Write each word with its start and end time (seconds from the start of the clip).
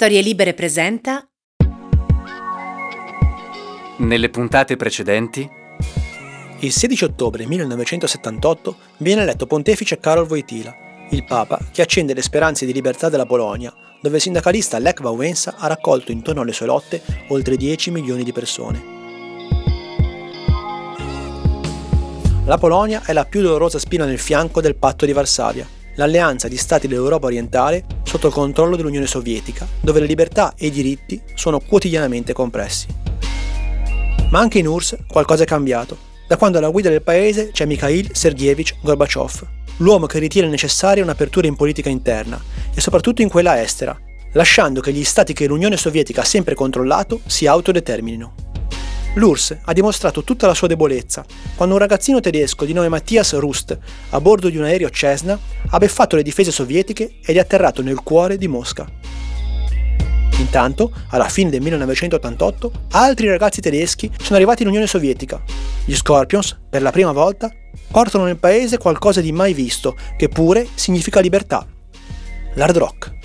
Storie 0.00 0.20
Libere 0.20 0.54
presenta. 0.54 1.28
Nelle 3.96 4.30
puntate 4.30 4.76
precedenti. 4.76 5.50
Il 6.60 6.70
16 6.70 7.02
ottobre 7.02 7.44
1978 7.46 8.76
viene 8.98 9.22
eletto 9.22 9.48
pontefice 9.48 9.98
Karol 9.98 10.28
Wojtyla, 10.28 10.72
il 11.10 11.24
papa 11.24 11.58
che 11.72 11.82
accende 11.82 12.14
le 12.14 12.22
speranze 12.22 12.64
di 12.64 12.72
libertà 12.72 13.08
della 13.08 13.26
Polonia, 13.26 13.74
dove 14.00 14.14
il 14.14 14.22
sindacalista 14.22 14.78
Lech 14.78 15.00
Wałęsa 15.00 15.56
ha 15.58 15.66
raccolto 15.66 16.12
intorno 16.12 16.42
alle 16.42 16.52
sue 16.52 16.66
lotte 16.66 17.02
oltre 17.30 17.56
10 17.56 17.90
milioni 17.90 18.22
di 18.22 18.30
persone. 18.30 18.80
La 22.44 22.56
Polonia 22.56 23.02
è 23.04 23.12
la 23.12 23.24
più 23.24 23.42
dolorosa 23.42 23.80
spina 23.80 24.04
nel 24.04 24.20
fianco 24.20 24.60
del 24.60 24.76
patto 24.76 25.06
di 25.06 25.12
Varsavia, 25.12 25.66
l'alleanza 25.98 26.48
di 26.48 26.56
stati 26.56 26.86
dell'Europa 26.86 27.26
orientale 27.26 27.84
sotto 28.04 28.28
il 28.28 28.32
controllo 28.32 28.76
dell'Unione 28.76 29.06
Sovietica, 29.06 29.66
dove 29.80 30.00
le 30.00 30.06
libertà 30.06 30.54
e 30.56 30.66
i 30.66 30.70
diritti 30.70 31.20
sono 31.34 31.60
quotidianamente 31.60 32.32
compressi. 32.32 32.86
Ma 34.30 34.38
anche 34.38 34.58
in 34.58 34.66
URSS 34.66 34.98
qualcosa 35.06 35.42
è 35.42 35.46
cambiato, 35.46 35.96
da 36.26 36.36
quando 36.36 36.58
alla 36.58 36.70
guida 36.70 36.88
del 36.88 37.02
paese 37.02 37.50
c'è 37.50 37.64
Mikhail 37.64 38.10
Sergeyevich 38.12 38.76
Gorbachev, 38.82 39.46
l'uomo 39.78 40.06
che 40.06 40.18
ritiene 40.18 40.48
necessaria 40.48 41.02
un'apertura 41.02 41.46
in 41.46 41.56
politica 41.56 41.88
interna 41.88 42.40
e 42.74 42.80
soprattutto 42.80 43.22
in 43.22 43.28
quella 43.28 43.60
estera, 43.60 43.98
lasciando 44.32 44.80
che 44.80 44.92
gli 44.92 45.04
stati 45.04 45.32
che 45.32 45.46
l'Unione 45.46 45.76
Sovietica 45.76 46.20
ha 46.20 46.24
sempre 46.24 46.54
controllato 46.54 47.20
si 47.26 47.46
autodeterminino. 47.46 48.34
L'URSS 49.14 49.58
ha 49.64 49.72
dimostrato 49.72 50.22
tutta 50.22 50.46
la 50.46 50.54
sua 50.54 50.68
debolezza 50.68 51.24
quando 51.56 51.74
un 51.74 51.80
ragazzino 51.80 52.20
tedesco 52.20 52.64
di 52.64 52.72
nome 52.72 52.88
Matthias 52.88 53.34
Rust, 53.34 53.76
a 54.10 54.20
bordo 54.20 54.48
di 54.48 54.56
un 54.56 54.64
aereo 54.64 54.90
Cessna, 54.90 55.38
ha 55.70 55.78
beffato 55.78 56.16
le 56.16 56.22
difese 56.22 56.52
sovietiche 56.52 57.18
ed 57.24 57.36
è 57.36 57.40
atterrato 57.40 57.82
nel 57.82 58.00
cuore 58.02 58.36
di 58.36 58.48
Mosca. 58.48 58.86
Intanto, 60.38 60.92
alla 61.10 61.28
fine 61.28 61.50
del 61.50 61.60
1988, 61.62 62.72
altri 62.92 63.28
ragazzi 63.28 63.60
tedeschi 63.60 64.10
sono 64.22 64.36
arrivati 64.36 64.62
in 64.62 64.68
Unione 64.68 64.86
Sovietica. 64.86 65.42
Gli 65.84 65.96
Scorpions, 65.96 66.56
per 66.70 66.80
la 66.80 66.92
prima 66.92 67.10
volta, 67.10 67.50
portano 67.90 68.24
nel 68.24 68.38
paese 68.38 68.78
qualcosa 68.78 69.20
di 69.20 69.32
mai 69.32 69.52
visto, 69.52 69.96
che 70.16 70.28
pure 70.28 70.68
significa 70.74 71.20
libertà. 71.20 71.66
L'hard 72.54 72.76
rock. 72.76 73.17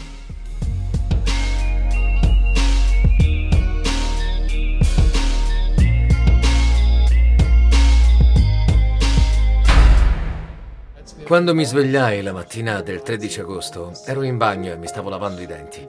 Quando 11.26 11.56
mi 11.56 11.64
svegliai 11.64 12.22
la 12.22 12.34
mattina 12.34 12.82
del 12.82 13.02
13 13.02 13.40
agosto, 13.40 13.94
ero 14.06 14.24
in 14.24 14.38
bagno 14.38 14.74
e 14.74 14.78
mi 14.78 14.88
stavo 14.88 15.10
lavando 15.10 15.40
i 15.40 15.46
denti. 15.46 15.88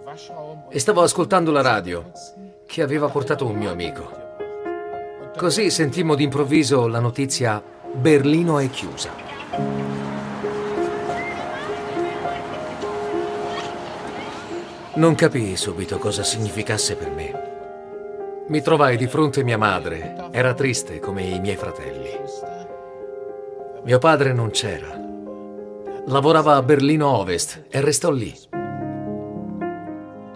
E 0.68 0.78
stavo 0.78 1.02
ascoltando 1.02 1.50
la 1.50 1.60
radio 1.60 2.12
che 2.66 2.82
aveva 2.82 3.08
portato 3.08 3.44
un 3.44 3.56
mio 3.56 3.70
amico. 3.70 4.08
Così 5.36 5.70
sentimmo 5.70 6.14
d'improvviso 6.14 6.86
la 6.86 7.00
notizia 7.00 7.60
Berlino 7.92 8.60
è 8.60 8.70
chiusa. 8.70 9.10
Non 14.94 15.14
capii 15.16 15.56
subito 15.56 15.98
cosa 15.98 16.22
significasse 16.22 16.94
per 16.94 17.10
me. 17.10 17.42
Mi 18.46 18.62
trovai 18.62 18.96
di 18.96 19.08
fronte 19.08 19.42
mia 19.42 19.58
madre, 19.58 20.28
era 20.30 20.54
triste 20.54 21.00
come 21.00 21.24
i 21.24 21.40
miei 21.40 21.56
fratelli. 21.56 22.10
Mio 23.82 23.98
padre 23.98 24.32
non 24.32 24.50
c'era 24.50 25.03
Lavorava 26.06 26.56
a 26.56 26.62
Berlino 26.62 27.08
Ovest 27.08 27.64
e 27.70 27.80
restò 27.80 28.10
lì. 28.10 28.32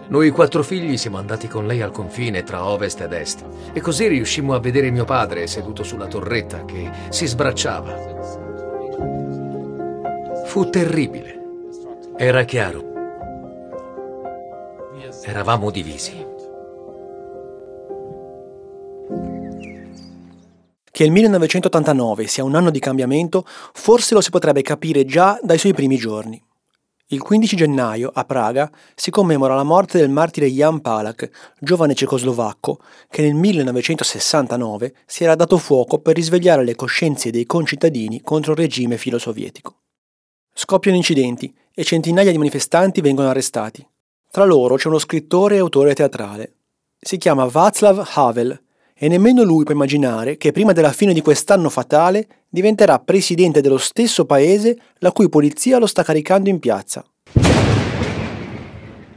Noi 0.07 0.31
quattro 0.31 0.63
figli 0.63 0.97
siamo 0.97 1.19
andati 1.19 1.47
con 1.47 1.67
lei 1.67 1.83
al 1.83 1.91
confine 1.91 2.41
tra 2.41 2.65
ovest 2.65 3.01
ed 3.01 3.13
est 3.13 3.45
e 3.71 3.79
così 3.79 4.07
riuscimmo 4.07 4.55
a 4.55 4.59
vedere 4.59 4.89
mio 4.89 5.05
padre 5.05 5.45
seduto 5.45 5.83
sulla 5.83 6.07
torretta 6.07 6.65
che 6.65 6.89
si 7.09 7.27
sbracciava. 7.27 7.95
Fu 10.45 10.67
terribile. 10.71 11.39
Era 12.17 12.43
chiaro. 12.45 12.83
Eravamo 15.23 15.69
divisi. 15.69 16.38
Che 20.91 21.03
il 21.03 21.11
1989 21.11 22.27
sia 22.27 22.43
un 22.43 22.55
anno 22.55 22.69
di 22.69 22.79
cambiamento 22.79 23.45
forse 23.73 24.13
lo 24.13 24.21
si 24.21 24.29
potrebbe 24.29 24.61
capire 24.61 25.05
già 25.05 25.39
dai 25.41 25.57
suoi 25.57 25.73
primi 25.73 25.97
giorni. 25.97 26.41
Il 27.11 27.21
15 27.21 27.55
gennaio, 27.55 28.11
a 28.13 28.23
Praga, 28.23 28.69
si 28.93 29.09
commemora 29.09 29.55
la 29.55 29.63
morte 29.63 29.97
del 29.97 30.11
martire 30.11 30.45
Jan 30.45 30.79
Palach, 30.79 31.27
giovane 31.59 31.95
cecoslovacco, 31.95 32.79
che 33.09 33.23
nel 33.23 33.33
1969 33.33 34.93
si 35.07 35.23
era 35.23 35.33
dato 35.33 35.57
fuoco 35.57 35.97
per 35.97 36.15
risvegliare 36.15 36.63
le 36.63 36.75
coscienze 36.75 37.31
dei 37.31 37.47
concittadini 37.47 38.21
contro 38.21 38.51
il 38.51 38.59
regime 38.59 38.97
filosovietico. 38.97 39.77
Scoppiano 40.53 40.97
incidenti 40.97 41.51
e 41.73 41.83
centinaia 41.83 42.29
di 42.29 42.37
manifestanti 42.37 43.01
vengono 43.01 43.29
arrestati. 43.29 43.83
Tra 44.29 44.45
loro 44.45 44.75
c'è 44.75 44.87
uno 44.87 44.99
scrittore 44.99 45.55
e 45.55 45.59
autore 45.59 45.95
teatrale. 45.95 46.53
Si 46.99 47.17
chiama 47.17 47.45
Václav 47.45 48.07
Havel 48.13 48.61
e 48.99 49.07
nemmeno 49.07 49.43
lui 49.43 49.63
può 49.63 49.73
immaginare 49.73 50.35
che 50.35 50.51
prima 50.51 50.73
della 50.73 50.91
fine 50.91 51.13
di 51.13 51.21
quest'anno 51.21 51.69
fatale 51.69 52.27
diventerà 52.49 52.99
presidente 52.99 53.61
dello 53.61 53.77
stesso 53.77 54.25
paese 54.25 54.77
la 54.97 55.13
cui 55.13 55.29
polizia 55.29 55.77
lo 55.77 55.87
sta 55.87 56.03
caricando 56.03 56.49
in 56.49 56.59
piazza. 56.59 57.05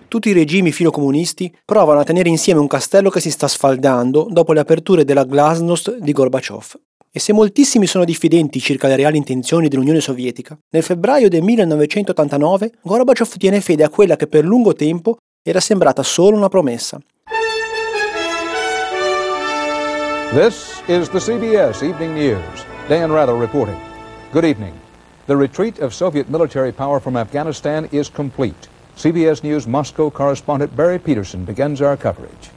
Tutti 0.06 0.28
i 0.28 0.32
regimi 0.32 0.70
filocomunisti 0.70 1.52
provano 1.64 1.98
a 1.98 2.04
tenere 2.04 2.28
insieme 2.28 2.60
un 2.60 2.66
castello 2.68 3.10
che 3.10 3.18
si 3.18 3.30
sta 3.30 3.48
sfaldando 3.48 4.28
dopo 4.30 4.52
le 4.52 4.60
aperture 4.60 5.04
della 5.04 5.24
glasnost 5.24 5.96
di 5.98 6.12
Gorbaciov. 6.12 6.74
E 7.10 7.18
se 7.18 7.32
moltissimi 7.32 7.86
sono 7.86 8.04
diffidenti 8.04 8.60
circa 8.60 8.88
le 8.88 8.96
reali 8.96 9.16
intenzioni 9.16 9.68
dell'Unione 9.68 10.00
Sovietica, 10.00 10.56
nel 10.70 10.82
febbraio 10.82 11.28
del 11.28 11.42
1989 11.42 12.72
Gorbaciov 12.82 13.36
tiene 13.36 13.60
fede 13.60 13.84
a 13.84 13.88
quella 13.88 14.16
che 14.16 14.26
per 14.26 14.44
lungo 14.44 14.74
tempo 14.74 15.16
era 15.42 15.60
sembrata 15.60 16.02
solo 16.02 16.36
una 16.36 16.48
promessa, 16.48 17.00
This 20.32 20.80
is 20.88 21.10
the 21.10 21.18
CBS 21.18 21.82
Evening 21.82 22.14
News. 22.14 22.64
Dan 22.88 23.12
Rather 23.12 23.34
reporting. 23.34 23.78
Good 24.32 24.46
evening. 24.46 24.80
The 25.26 25.36
retreat 25.36 25.78
of 25.80 25.92
Soviet 25.92 26.30
military 26.30 26.72
power 26.72 27.00
from 27.00 27.18
Afghanistan 27.18 27.86
is 27.92 28.08
complete. 28.08 28.68
CBS 28.96 29.42
News 29.42 29.66
Moscow 29.66 30.08
correspondent 30.08 30.74
Barry 30.74 30.98
Peterson 30.98 31.44
begins 31.44 31.82
our 31.82 31.98
coverage. 31.98 32.48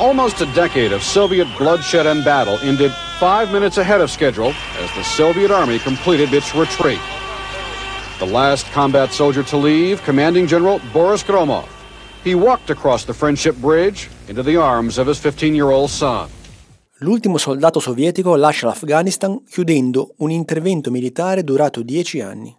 Almost 0.00 0.40
a 0.40 0.52
decade 0.54 0.90
of 0.90 1.04
Soviet 1.04 1.46
bloodshed 1.56 2.04
and 2.04 2.24
battle 2.24 2.58
ended 2.62 2.90
five 3.20 3.52
minutes 3.52 3.78
ahead 3.78 4.00
of 4.00 4.10
schedule 4.10 4.52
as 4.78 4.92
the 4.96 5.04
Soviet 5.04 5.52
Army 5.52 5.78
completed 5.78 6.34
its 6.34 6.52
retreat. 6.52 6.98
The 8.18 8.26
last 8.26 8.66
combat 8.72 9.12
soldier 9.12 9.44
to 9.44 9.56
leave, 9.56 10.02
Commanding 10.02 10.48
General 10.48 10.80
Boris 10.92 11.22
Gromov. 11.22 11.68
He 12.24 12.34
walked 12.34 12.70
across 12.70 13.04
the 13.04 13.14
Friendship 13.14 13.54
Bridge 13.58 14.10
into 14.30 14.44
the 14.44 14.56
arms 14.56 14.96
of 14.96 15.08
his 15.08 15.18
15-year-old 15.18 15.88
son. 15.88 16.28
L'ultimo 16.98 17.36
soldato 17.36 17.80
sovietico 17.80 18.36
lascia 18.36 18.66
l'Afghanistan 18.66 19.42
chiudendo 19.44 20.14
un 20.18 20.30
intervento 20.30 20.90
militare 20.92 21.42
durato 21.42 21.82
dieci 21.82 22.20
anni. 22.20 22.56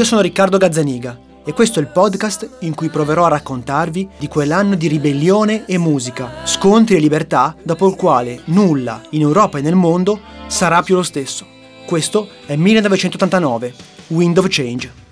Io 0.00 0.06
sono 0.06 0.22
Riccardo 0.22 0.56
Gazzaniga 0.56 1.18
e 1.44 1.52
questo 1.52 1.78
è 1.78 1.82
il 1.82 1.88
podcast 1.88 2.56
in 2.60 2.74
cui 2.74 2.88
proverò 2.88 3.26
a 3.26 3.28
raccontarvi 3.28 4.08
di 4.18 4.28
quell'anno 4.28 4.74
di 4.74 4.88
ribellione 4.88 5.66
e 5.66 5.76
musica, 5.76 6.36
scontri 6.44 6.96
e 6.96 7.00
libertà 7.00 7.54
dopo 7.62 7.86
il 7.86 7.96
quale 7.96 8.40
nulla 8.46 9.02
in 9.10 9.20
Europa 9.20 9.58
e 9.58 9.60
nel 9.60 9.74
mondo 9.74 10.18
sarà 10.46 10.80
più 10.80 10.94
lo 10.94 11.02
stesso. 11.02 11.44
Questo 11.84 12.28
è 12.46 12.56
1989, 12.56 13.74
Wind 14.06 14.38
of 14.38 14.46
Change. 14.48 15.09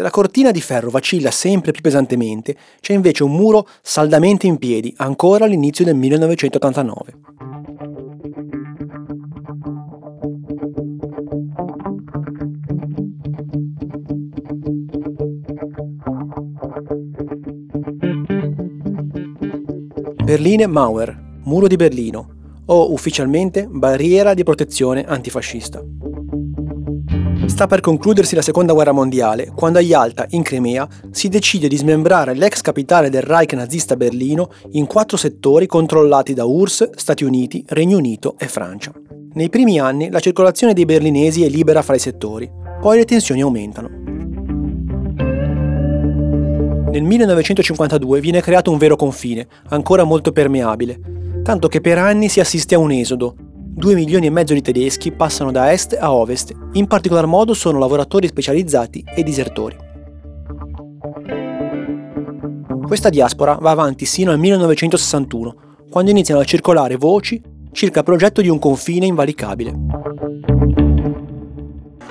Se 0.00 0.06
la 0.06 0.12
cortina 0.12 0.50
di 0.50 0.62
ferro 0.62 0.88
vacilla 0.88 1.30
sempre 1.30 1.72
più 1.72 1.82
pesantemente, 1.82 2.56
c'è 2.80 2.94
invece 2.94 3.22
un 3.22 3.32
muro 3.32 3.68
saldamente 3.82 4.46
in 4.46 4.56
piedi, 4.56 4.94
ancora 4.96 5.44
all'inizio 5.44 5.84
del 5.84 5.94
1989. 5.94 7.12
Berline 20.24 20.66
Mauer, 20.66 21.14
Muro 21.44 21.66
di 21.66 21.76
Berlino, 21.76 22.62
o 22.64 22.90
ufficialmente 22.90 23.66
barriera 23.68 24.32
di 24.32 24.44
protezione 24.44 25.04
antifascista. 25.04 25.84
Sta 27.50 27.66
per 27.66 27.80
concludersi 27.80 28.36
la 28.36 28.42
seconda 28.42 28.72
guerra 28.72 28.92
mondiale, 28.92 29.50
quando 29.54 29.78
a 29.78 29.82
Yalta, 29.82 30.24
in 30.30 30.42
Crimea, 30.42 30.88
si 31.10 31.28
decide 31.28 31.66
di 31.66 31.76
smembrare 31.76 32.32
l'ex 32.32 32.60
capitale 32.62 33.10
del 33.10 33.22
Reich 33.22 33.52
nazista 33.54 33.96
Berlino 33.96 34.50
in 34.70 34.86
quattro 34.86 35.16
settori 35.16 35.66
controllati 35.66 36.32
da 36.32 36.44
URSS, 36.44 36.90
Stati 36.94 37.24
Uniti, 37.24 37.62
Regno 37.66 37.98
Unito 37.98 38.36
e 38.38 38.46
Francia. 38.46 38.92
Nei 39.34 39.50
primi 39.50 39.80
anni 39.80 40.10
la 40.10 40.20
circolazione 40.20 40.72
dei 40.72 40.84
berlinesi 40.84 41.44
è 41.44 41.48
libera 41.48 41.82
fra 41.82 41.96
i 41.96 41.98
settori, 41.98 42.48
poi 42.80 42.98
le 42.98 43.04
tensioni 43.04 43.42
aumentano. 43.42 43.88
Nel 46.90 47.02
1952 47.02 48.20
viene 48.20 48.40
creato 48.40 48.70
un 48.70 48.78
vero 48.78 48.94
confine, 48.94 49.46
ancora 49.70 50.04
molto 50.04 50.30
permeabile, 50.32 50.98
tanto 51.42 51.66
che 51.66 51.80
per 51.80 51.98
anni 51.98 52.28
si 52.28 52.38
assiste 52.38 52.76
a 52.76 52.78
un 52.78 52.92
esodo, 52.92 53.34
2 53.72 53.94
milioni 53.94 54.26
e 54.26 54.30
mezzo 54.30 54.52
di 54.52 54.60
tedeschi 54.60 55.12
passano 55.12 55.50
da 55.50 55.72
est 55.72 55.96
a 55.98 56.12
ovest, 56.12 56.54
in 56.72 56.86
particolar 56.86 57.26
modo 57.26 57.54
sono 57.54 57.78
lavoratori 57.78 58.26
specializzati 58.26 59.02
e 59.14 59.22
disertori. 59.22 59.76
Questa 62.86 63.08
diaspora 63.08 63.54
va 63.54 63.70
avanti 63.70 64.04
sino 64.04 64.32
al 64.32 64.38
1961, 64.38 65.54
quando 65.88 66.10
iniziano 66.10 66.40
a 66.40 66.44
circolare 66.44 66.96
voci 66.96 67.40
circa 67.72 68.00
il 68.00 68.04
progetto 68.04 68.42
di 68.42 68.48
un 68.48 68.58
confine 68.58 69.06
invalicabile. 69.06 69.70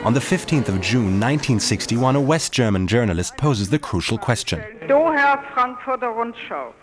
On 0.03 0.13
the 0.13 0.21
15th 0.21 0.69
of 0.69 0.79
June 0.79 1.17
1961, 1.17 2.15
a 2.15 2.21
West 2.21 2.53
German 2.53 2.85
journalist 2.85 3.35
poses 3.35 3.67
the 3.67 3.79
crucial 3.79 4.17
question. 4.17 4.61
Doher 4.87 5.37
Frankfurter 5.53 6.09
Rundschau. 6.09 6.73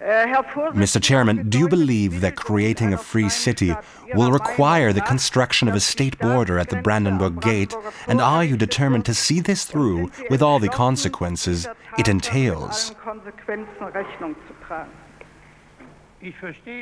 Mr. 0.00 1.02
Chairman, 1.02 1.48
do 1.48 1.58
you 1.58 1.68
believe 1.68 2.20
that 2.20 2.36
creating 2.36 2.92
a 2.92 2.98
free 2.98 3.28
city 3.28 3.74
will 4.14 4.32
require 4.32 4.92
the 4.92 5.00
construction 5.00 5.68
of 5.68 5.74
a 5.74 5.80
state 5.80 6.18
border 6.18 6.58
at 6.58 6.68
the 6.68 6.82
Brandenburg 6.82 7.40
Gate? 7.40 7.74
And 8.06 8.20
are 8.20 8.44
you 8.44 8.56
determined 8.56 9.04
to 9.06 9.14
see 9.14 9.40
this 9.40 9.64
through 9.64 10.10
with 10.30 10.42
all 10.42 10.58
the 10.58 10.68
consequences 10.68 11.66
it 11.98 12.08
entails? 12.08 12.94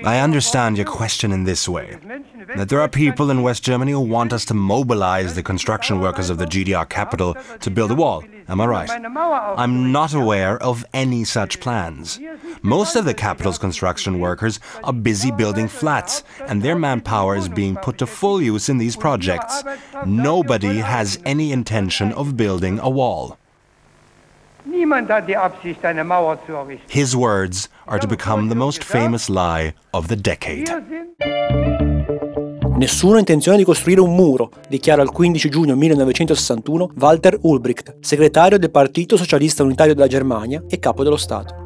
I 0.04 0.20
understand 0.20 0.76
your 0.76 0.86
question 0.86 1.32
in 1.32 1.44
this 1.44 1.68
way 1.68 1.98
that 2.56 2.68
there 2.68 2.80
are 2.80 2.88
people 2.88 3.30
in 3.30 3.42
West 3.42 3.62
Germany 3.64 3.92
who 3.92 4.00
want 4.00 4.32
us 4.32 4.44
to 4.46 4.54
mobilize 4.54 5.34
the 5.34 5.42
construction 5.42 6.00
workers 6.00 6.30
of 6.30 6.38
the 6.38 6.46
GDR 6.46 6.88
capital 6.88 7.36
to 7.60 7.70
build 7.70 7.90
a 7.90 7.94
wall. 7.94 8.24
Am 8.48 8.60
I 8.60 8.66
right? 8.66 8.90
I'm 8.90 9.92
not 9.92 10.14
aware 10.14 10.62
of 10.62 10.84
any 10.92 11.24
such 11.24 11.60
plans. 11.60 12.20
Most 12.62 12.96
of 12.96 13.04
the 13.04 13.14
capital's 13.14 13.58
construction 13.58 14.20
workers 14.20 14.60
are 14.84 14.92
busy 14.92 15.30
building 15.30 15.68
flats, 15.68 16.22
and 16.46 16.62
their 16.62 16.78
manpower 16.78 17.36
is 17.36 17.48
being 17.48 17.76
put 17.76 17.98
to 17.98 18.06
full 18.06 18.42
use 18.42 18.68
in 18.68 18.78
these 18.78 18.96
projects. 18.96 19.62
Nobody 20.06 20.78
has 20.78 21.18
any 21.24 21.52
intention 21.52 22.12
of 22.12 22.36
building 22.36 22.78
a 22.78 22.90
wall. 22.90 23.38
His 26.88 27.14
words 27.14 27.68
are 27.86 27.98
to 27.98 28.06
become 28.06 28.48
the 28.48 28.54
most 28.54 28.84
famous 28.84 29.28
lie 29.28 29.74
of 29.90 30.06
the 30.06 30.16
decade. 30.16 30.70
Ha 32.82 33.18
intenzione 33.18 33.56
di 33.56 33.64
costruire 33.64 34.00
un 34.00 34.14
muro, 34.14 34.50
dichiara 34.68 35.02
il 35.02 35.10
15 35.10 35.48
giugno 35.48 35.74
1961 35.76 36.90
Walter 36.98 37.38
Ulbricht, 37.42 37.96
segretario 38.00 38.58
del 38.58 38.70
Partito 38.70 39.16
Socialista 39.16 39.62
Unitario 39.62 39.94
della 39.94 40.08
Germania 40.08 40.62
e 40.68 40.78
capo 40.78 41.02
dello 41.02 41.16
Stato. 41.16 41.60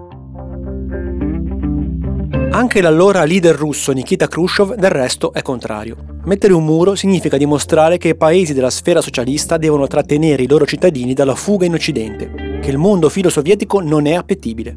Anche 2.51 2.81
l'allora 2.81 3.25
leader 3.25 3.55
russo 3.55 3.93
Nikita 3.93 4.29
Khrushchev 4.29 4.75
del 4.75 4.91
resto 4.91 5.33
è 5.35 5.43
contrario. 5.43 5.97
Mettere 6.25 6.55
un 6.55 6.65
muro 6.65 6.95
significa 6.95 7.37
dimostrare 7.37 7.99
che 7.99 8.09
i 8.09 8.17
paesi 8.17 8.55
della 8.55 8.71
sfera 8.71 9.03
socialista 9.03 9.59
devono 9.59 9.87
trattenere 9.87 10.43
i 10.43 10.49
loro 10.49 10.65
cittadini 10.65 11.13
dalla 11.13 11.35
fuga 11.35 11.67
in 11.67 11.75
Occidente, 11.75 12.56
che 12.67 12.73
il 12.73 12.79
mondo 12.79 13.09
filo-sovietico 13.09 13.81
non 13.81 14.07
è 14.07 14.15
appetibile. 14.15 14.77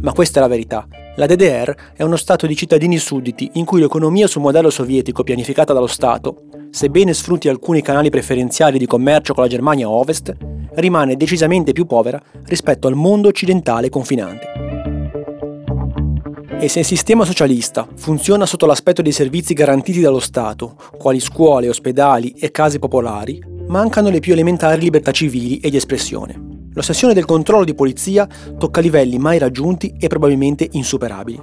Ma 0.00 0.12
questa 0.12 0.40
è 0.40 0.42
la 0.42 0.48
verità. 0.48 0.88
La 1.14 1.26
DDR 1.26 1.72
è 1.94 2.02
uno 2.02 2.16
stato 2.16 2.48
di 2.48 2.56
cittadini 2.56 2.98
sudditi 2.98 3.48
in 3.52 3.64
cui 3.64 3.78
l'economia 3.78 4.26
sul 4.26 4.42
modello 4.42 4.70
sovietico 4.70 5.22
pianificata 5.22 5.72
dallo 5.72 5.86
Stato, 5.86 6.46
sebbene 6.70 7.14
sfrutti 7.14 7.48
alcuni 7.48 7.80
canali 7.80 8.10
preferenziali 8.10 8.76
di 8.76 8.86
commercio 8.86 9.34
con 9.34 9.44
la 9.44 9.48
Germania 9.48 9.88
ovest, 9.88 10.36
rimane 10.74 11.14
decisamente 11.14 11.70
più 11.70 11.86
povera 11.86 12.20
rispetto 12.46 12.88
al 12.88 12.96
mondo 12.96 13.28
occidentale 13.28 13.88
confinante. 13.88 14.46
E 16.58 16.66
se 16.66 16.80
il 16.80 16.84
sistema 16.84 17.24
socialista 17.24 17.86
funziona 17.94 18.46
sotto 18.46 18.66
l'aspetto 18.66 19.00
dei 19.00 19.12
servizi 19.12 19.54
garantiti 19.54 20.00
dallo 20.00 20.18
Stato, 20.18 20.74
quali 20.98 21.20
scuole, 21.20 21.68
ospedali 21.68 22.32
e 22.32 22.50
case 22.50 22.80
popolari, 22.80 23.40
mancano 23.68 24.10
le 24.10 24.18
più 24.18 24.32
elementari 24.32 24.80
libertà 24.80 25.12
civili 25.12 25.58
e 25.58 25.70
di 25.70 25.76
espressione. 25.76 26.47
L'ossessione 26.78 27.12
del 27.12 27.24
controllo 27.24 27.64
di 27.64 27.74
polizia 27.74 28.28
tocca 28.56 28.80
livelli 28.80 29.18
mai 29.18 29.36
raggiunti 29.38 29.96
e 29.98 30.06
probabilmente 30.06 30.68
insuperabili. 30.70 31.40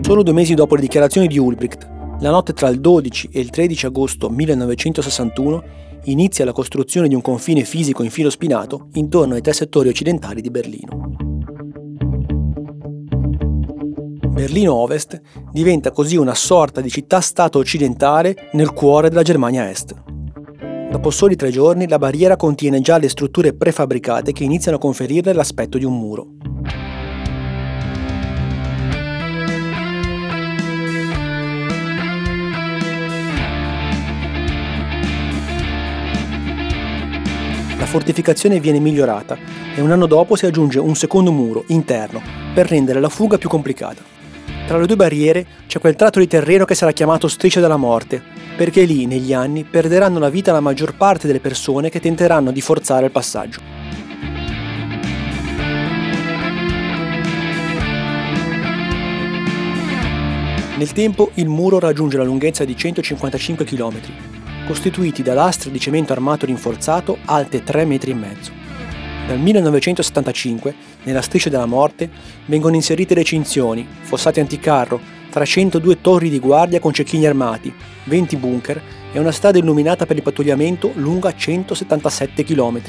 Solo 0.00 0.22
due 0.22 0.32
mesi 0.32 0.54
dopo 0.54 0.76
le 0.76 0.80
dichiarazioni 0.80 1.26
di 1.26 1.36
Ulbricht, 1.36 1.86
la 2.20 2.30
notte 2.30 2.54
tra 2.54 2.68
il 2.68 2.80
12 2.80 3.28
e 3.30 3.38
il 3.38 3.50
13 3.50 3.84
agosto 3.84 4.30
1961, 4.30 5.62
inizia 6.04 6.46
la 6.46 6.52
costruzione 6.52 7.06
di 7.06 7.14
un 7.14 7.20
confine 7.20 7.64
fisico 7.64 8.02
in 8.02 8.08
filo 8.08 8.30
spinato 8.30 8.88
intorno 8.94 9.34
ai 9.34 9.42
tre 9.42 9.52
settori 9.52 9.90
occidentali 9.90 10.40
di 10.40 10.50
Berlino. 10.50 11.16
Berlino 14.26 14.72
Ovest 14.72 15.20
diventa 15.52 15.90
così 15.90 16.16
una 16.16 16.34
sorta 16.34 16.80
di 16.80 16.88
città-stato 16.88 17.58
occidentale 17.58 18.48
nel 18.52 18.72
cuore 18.72 19.10
della 19.10 19.20
Germania 19.22 19.68
Est. 19.68 20.16
Dopo 20.90 21.10
soli 21.10 21.36
tre 21.36 21.50
giorni 21.50 21.86
la 21.86 21.98
barriera 21.98 22.36
contiene 22.36 22.80
già 22.80 22.96
le 22.96 23.10
strutture 23.10 23.52
prefabbricate 23.52 24.32
che 24.32 24.42
iniziano 24.42 24.78
a 24.78 24.80
conferirle 24.80 25.34
l'aspetto 25.34 25.76
di 25.76 25.84
un 25.84 25.96
muro. 25.96 26.26
La 37.78 37.86
fortificazione 37.86 38.58
viene 38.58 38.80
migliorata 38.80 39.36
e 39.76 39.82
un 39.82 39.92
anno 39.92 40.06
dopo 40.06 40.36
si 40.36 40.46
aggiunge 40.46 40.78
un 40.78 40.96
secondo 40.96 41.30
muro 41.30 41.64
interno 41.68 42.22
per 42.54 42.66
rendere 42.66 42.98
la 42.98 43.10
fuga 43.10 43.36
più 43.36 43.50
complicata. 43.50 44.17
Tra 44.68 44.76
le 44.76 44.84
due 44.84 44.96
barriere 44.96 45.46
c'è 45.66 45.80
quel 45.80 45.96
tratto 45.96 46.18
di 46.18 46.26
terreno 46.26 46.66
che 46.66 46.74
sarà 46.74 46.92
chiamato 46.92 47.26
Striscia 47.26 47.58
della 47.58 47.78
Morte, 47.78 48.22
perché 48.54 48.84
lì, 48.84 49.06
negli 49.06 49.32
anni, 49.32 49.64
perderanno 49.64 50.18
la 50.18 50.28
vita 50.28 50.52
la 50.52 50.60
maggior 50.60 50.94
parte 50.94 51.26
delle 51.26 51.40
persone 51.40 51.88
che 51.88 52.00
tenteranno 52.00 52.52
di 52.52 52.60
forzare 52.60 53.06
il 53.06 53.10
passaggio. 53.10 53.62
Nel 60.76 60.92
tempo 60.92 61.30
il 61.36 61.48
muro 61.48 61.78
raggiunge 61.78 62.18
la 62.18 62.24
lunghezza 62.24 62.66
di 62.66 62.76
155 62.76 63.64
km, 63.64 64.00
costituiti 64.66 65.22
da 65.22 65.32
lastre 65.32 65.70
di 65.70 65.80
cemento 65.80 66.12
armato 66.12 66.44
rinforzato 66.44 67.16
alte 67.24 67.64
3 67.64 67.86
metri 67.86 68.10
e 68.10 68.14
mezzo. 68.14 68.52
Dal 69.26 69.38
1975, 69.38 70.74
nella 71.08 71.22
striscia 71.22 71.48
della 71.48 71.66
morte, 71.66 72.08
vengono 72.46 72.74
inserite 72.74 73.14
recinzioni, 73.14 73.86
fossati 74.02 74.40
anticarro, 74.40 75.00
302 75.30 76.00
torri 76.00 76.30
di 76.30 76.38
guardia 76.38 76.80
con 76.80 76.92
cecchini 76.92 77.26
armati, 77.26 77.72
20 78.04 78.36
bunker 78.36 78.82
e 79.12 79.18
una 79.18 79.32
strada 79.32 79.58
illuminata 79.58 80.06
per 80.06 80.16
il 80.16 80.22
pattugliamento 80.22 80.92
lunga 80.94 81.34
177 81.34 82.44
km, 82.44 82.80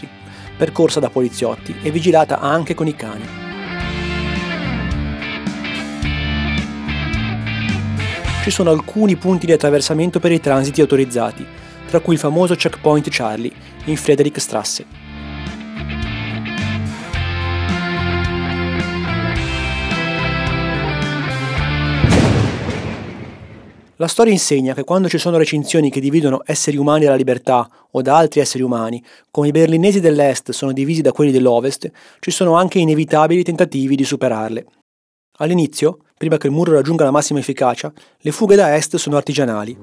percorsa 0.57 0.99
da 0.99 1.09
poliziotti 1.09 1.75
e 1.81 1.91
vigilata 1.91 2.39
anche 2.39 2.75
con 2.75 2.87
i 2.87 2.95
cani. 2.95 3.25
Ci 8.43 8.51
sono 8.51 8.71
alcuni 8.71 9.15
punti 9.15 9.45
di 9.45 9.51
attraversamento 9.51 10.19
per 10.19 10.31
i 10.31 10.39
transiti 10.39 10.81
autorizzati, 10.81 11.45
tra 11.87 11.99
cui 11.99 12.13
il 12.13 12.19
famoso 12.19 12.55
checkpoint 12.55 13.07
Charlie 13.09 13.51
in 13.85 13.95
Friedrichstrasse. 13.95 15.08
La 24.01 24.07
storia 24.07 24.31
insegna 24.31 24.73
che 24.73 24.85
quando 24.85 25.09
ci 25.09 25.17
sono 25.17 25.35
recinzioni 25.35 25.89
che 25.89 25.99
dividono 25.99 26.39
esseri 26.45 26.77
umani 26.77 27.03
dalla 27.03 27.17
libertà 27.17 27.69
o 27.91 28.01
da 28.01 28.15
altri 28.15 28.39
esseri 28.39 28.63
umani, 28.63 29.03
come 29.29 29.49
i 29.49 29.51
berlinesi 29.51 29.99
dell'est 29.99 30.51
sono 30.51 30.71
divisi 30.71 31.01
da 31.01 31.11
quelli 31.11 31.33
dell'ovest, 31.33 31.91
ci 32.19 32.31
sono 32.31 32.55
anche 32.55 32.79
inevitabili 32.79 33.43
tentativi 33.43 33.97
di 33.97 34.05
superarle. 34.05 34.65
All'inizio, 35.39 35.97
prima 36.17 36.37
che 36.37 36.47
il 36.47 36.53
muro 36.53 36.71
raggiunga 36.71 37.03
la 37.03 37.11
massima 37.11 37.39
efficacia, 37.39 37.91
le 38.19 38.31
fughe 38.31 38.55
da 38.55 38.73
est 38.73 38.95
sono 38.95 39.17
artigianali. 39.17 39.77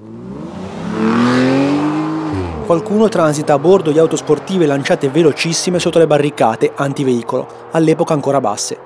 Qualcuno 2.64 3.11
transita 3.11 3.52
a 3.52 3.58
bordo 3.58 3.92
di 3.92 3.99
auto 3.99 4.16
sportive 4.16 4.64
lanciate 4.64 5.11
velocissime 5.11 5.78
sotto 5.78 5.99
le 5.99 6.06
barricate 6.06 6.73
antiveicolo, 6.75 7.68
all'epoca 7.73 8.14
ancora 8.14 8.40
basse 8.40 8.86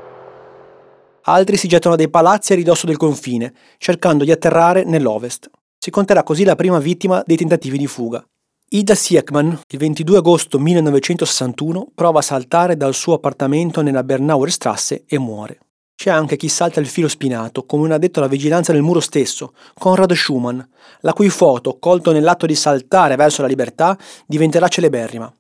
altri 1.23 1.57
si 1.57 1.69
gettano 1.69 1.97
dai 1.97 2.09
palazzi 2.09 2.53
a 2.53 2.57
ridosso 2.57 2.87
del 2.87 2.97
confine, 2.97 3.53
cercando 3.79 4.25
di 4.25 4.33
atterrare 4.33 4.85
nell'ovest. 4.85 5.51
Si 5.79 5.91
conterà 5.91 6.23
così 6.23 6.45
la 6.45 6.57
prima 6.57 6.79
vittima 6.79 7.23
dei 7.27 7.37
tentativi 7.37 7.79
di 7.79 7.87
fuga. 7.87 8.25
Ida 8.73 8.95
Siekman, 8.95 9.61
il 9.67 9.79
22 9.79 10.19
agosto 10.19 10.59
1961, 10.59 11.89
prova 11.95 12.21
a 12.21 12.23
saltare 12.23 12.77
dal 12.77 12.95
suo 12.95 13.15
appartamento 13.15 13.83
nella 13.83 14.05
Bernauer 14.05 14.51
Strasse 14.51 15.05
e 15.07 15.19
muore. 15.19 15.59
C'è 16.01 16.09
anche 16.09 16.37
chi 16.37 16.49
salta 16.49 16.81
il 16.81 16.87
filo 16.87 17.09
spinato, 17.09 17.65
come 17.67 17.85
un 17.85 17.93
addetto 17.93 18.21
alla 18.21 18.29
vigilanza 18.29 18.73
del 18.73 18.81
muro 18.81 19.01
stesso, 19.01 19.55
Konrad 19.75 20.13
Schumann, 20.13 20.61
la 21.01 21.13
cui 21.13 21.29
foto, 21.29 21.79
colto 21.79 22.13
nell'atto 22.13 22.47
di 22.47 22.55
saltare 22.55 23.17
verso 23.17 23.43
la 23.43 23.49
libertà, 23.49 23.99
diventerà 24.27 24.69
celeberrima. 24.69 25.35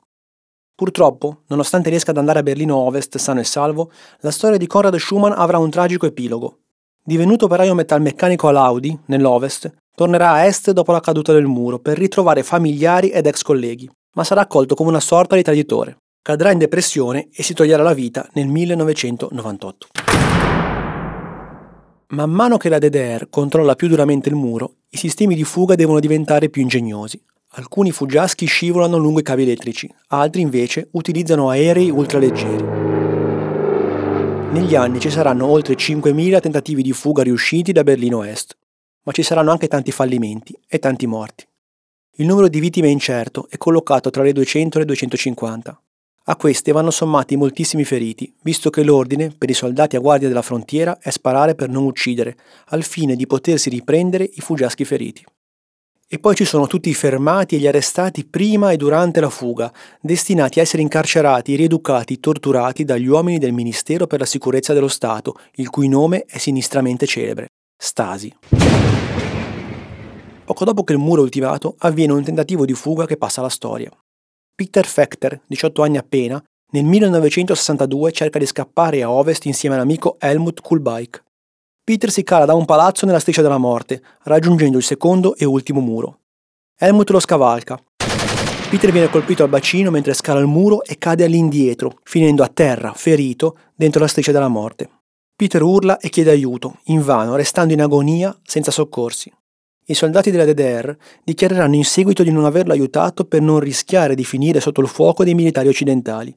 Purtroppo, 0.81 1.43
nonostante 1.49 1.91
riesca 1.91 2.11
ad 2.11 2.17
andare 2.17 2.39
a 2.39 2.43
Berlino 2.43 2.75
Ovest 2.75 3.19
sano 3.19 3.41
e 3.41 3.45
salvo, 3.45 3.91
la 4.21 4.31
storia 4.31 4.57
di 4.57 4.67
Konrad 4.67 4.97
Schumann 4.97 5.33
avrà 5.33 5.59
un 5.59 5.69
tragico 5.69 6.07
epilogo. 6.07 6.61
Divenuto 7.05 7.45
operaio 7.45 7.75
metalmeccanico 7.75 8.49
all'Audi, 8.49 8.99
nell'Ovest, 9.09 9.71
tornerà 9.95 10.31
a 10.31 10.47
est 10.47 10.71
dopo 10.71 10.91
la 10.93 11.01
caduta 11.01 11.35
del 11.35 11.45
muro 11.45 11.81
per 11.81 11.99
ritrovare 11.99 12.43
familiari 12.43 13.11
ed 13.11 13.27
ex 13.27 13.43
colleghi, 13.43 13.91
ma 14.15 14.25
sarà 14.25 14.41
accolto 14.41 14.75
come 14.75 14.89
una 14.89 15.01
sorta 15.01 15.37
di 15.37 15.43
traditore. 15.43 15.99
Cadrà 16.23 16.51
in 16.51 16.57
depressione 16.57 17.29
e 17.31 17.43
si 17.43 17.53
toglierà 17.53 17.83
la 17.83 17.93
vita 17.93 18.27
nel 18.33 18.47
1998. 18.47 19.87
Man 22.09 22.31
mano 22.31 22.57
che 22.57 22.71
la 22.71 22.79
DDR 22.79 23.29
controlla 23.29 23.75
più 23.75 23.87
duramente 23.87 24.31
il 24.31 24.35
muro, 24.35 24.77
i 24.89 24.97
sistemi 24.97 25.35
di 25.35 25.45
fuga 25.45 25.75
devono 25.75 26.01
diventare 26.01 26.49
più 26.49 26.63
ingegnosi. 26.63 27.23
Alcuni 27.55 27.91
fuggiaschi 27.91 28.47
scivolano 28.47 28.97
lungo 28.97 29.19
i 29.19 29.25
cavi 29.25 29.43
elettrici, 29.43 29.93
altri 30.11 30.41
invece 30.41 30.87
utilizzano 30.93 31.51
aerei 31.51 31.91
ultraleggeri. 31.91 32.63
Negli 34.53 34.77
anni 34.77 35.01
ci 35.01 35.11
saranno 35.11 35.47
oltre 35.47 35.75
5.000 35.75 36.39
tentativi 36.41 36.81
di 36.81 36.93
fuga 36.93 37.25
riusciti 37.25 37.73
da 37.73 37.83
Berlino 37.83 38.23
Est, 38.23 38.57
ma 39.03 39.11
ci 39.11 39.25
saranno 39.25 39.51
anche 39.51 39.67
tanti 39.67 39.91
fallimenti 39.91 40.57
e 40.69 40.79
tanti 40.79 41.09
morti. 41.09 41.45
Il 42.19 42.27
numero 42.27 42.47
di 42.47 42.61
vittime 42.61 42.87
è 42.87 42.93
incerto 42.93 43.49
e 43.51 43.59
collocato 43.59 44.11
tra 44.11 44.23
le 44.23 44.33
200 44.33 44.77
e 44.77 44.81
le 44.83 44.87
250. 44.87 45.83
A 46.27 46.37
queste 46.37 46.71
vanno 46.71 46.93
sommati 46.93 47.35
moltissimi 47.35 47.83
feriti, 47.83 48.33
visto 48.43 48.71
che 48.71 48.85
l'ordine 48.85 49.35
per 49.37 49.51
i 49.51 49.55
soldati 49.55 49.97
a 49.97 50.01
guardia 50.01 50.29
della 50.29 50.43
frontiera 50.43 50.99
è 51.01 51.11
sparare 51.11 51.57
per 51.57 51.69
non 51.69 51.83
uccidere, 51.83 52.37
al 52.67 52.85
fine 52.85 53.17
di 53.17 53.27
potersi 53.27 53.71
riprendere 53.71 54.31
i 54.35 54.41
fuggiaschi 54.41 54.85
feriti. 54.85 55.25
E 56.13 56.19
poi 56.19 56.35
ci 56.35 56.45
sono 56.45 56.67
tutti 56.67 56.89
i 56.89 56.95
fermati 56.95 57.55
e 57.55 57.59
gli 57.61 57.69
arrestati 57.69 58.25
prima 58.25 58.73
e 58.73 58.77
durante 58.77 59.21
la 59.21 59.31
fuga, 59.31 59.73
destinati 60.01 60.59
a 60.59 60.63
essere 60.63 60.83
incarcerati, 60.83 61.55
rieducati, 61.55 62.19
torturati 62.19 62.83
dagli 62.83 63.07
uomini 63.07 63.39
del 63.39 63.53
Ministero 63.53 64.09
per 64.09 64.19
la 64.19 64.27
sicurezza 64.27 64.73
dello 64.73 64.89
Stato, 64.89 65.37
il 65.55 65.71
cui 65.71 65.87
nome 65.87 66.25
è 66.27 66.39
sinistramente 66.39 67.07
celebre, 67.07 67.51
Stasi. 67.81 68.37
Poco 70.45 70.65
dopo 70.65 70.83
che 70.83 70.95
il 70.95 70.99
muro 70.99 71.21
è 71.21 71.25
ultimato, 71.25 71.77
avviene 71.79 72.13
un 72.13 72.25
tentativo 72.25 72.65
di 72.65 72.75
fuga 72.75 73.07
che 73.07 73.17
passa 73.17 73.39
alla 73.39 73.49
storia. 73.49 73.89
Peter 74.53 74.85
Fechter, 74.85 75.43
18 75.47 75.81
anni 75.81 75.97
appena, 75.97 76.43
nel 76.73 76.87
1962 76.87 78.11
cerca 78.11 78.41
di 78.41 78.47
scappare 78.47 79.05
a 79.05 79.13
ovest 79.13 79.45
insieme 79.45 79.77
all'amico 79.77 80.17
Helmut 80.19 80.61
Kulbeik. 80.61 81.23
Peter 81.91 82.13
si 82.13 82.23
cala 82.23 82.45
da 82.45 82.55
un 82.55 82.67
palazzo 82.67 83.05
nella 83.05 83.19
striscia 83.19 83.43
della 83.43 83.59
morte, 83.59 84.01
raggiungendo 84.23 84.79
il 84.79 84.85
secondo 84.85 85.35
e 85.35 85.45
ultimo 85.45 85.81
muro. 85.81 86.21
Helmut 86.79 87.11
lo 87.11 87.19
scavalca. 87.19 87.83
Peter 88.71 88.93
viene 88.93 89.11
colpito 89.11 89.43
al 89.43 89.49
bacino 89.49 89.91
mentre 89.91 90.15
scala 90.15 90.39
il 90.39 90.47
muro 90.47 90.85
e 90.85 90.99
cade 90.99 91.25
all'indietro, 91.25 91.99
finendo 92.05 92.45
a 92.45 92.49
terra, 92.49 92.93
ferito, 92.93 93.59
dentro 93.75 94.01
la 94.01 94.07
striscia 94.07 94.31
della 94.31 94.47
morte. 94.47 94.89
Peter 95.35 95.61
urla 95.63 95.99
e 95.99 96.11
chiede 96.11 96.31
aiuto, 96.31 96.79
invano, 96.85 97.35
restando 97.35 97.73
in 97.73 97.83
agonia, 97.83 98.39
senza 98.45 98.71
soccorsi. 98.71 99.29
I 99.87 99.95
soldati 99.95 100.31
della 100.31 100.45
DDR 100.45 100.97
dichiareranno 101.25 101.75
in 101.75 101.85
seguito 101.85 102.23
di 102.23 102.31
non 102.31 102.45
averlo 102.45 102.73
aiutato 102.73 103.25
per 103.25 103.41
non 103.41 103.59
rischiare 103.59 104.15
di 104.15 104.25
finire 104.25 104.61
sotto 104.61 104.81
il 104.81 104.87
fuoco 104.87 105.25
dei 105.25 105.35
militari 105.35 105.67
occidentali. 105.67 106.33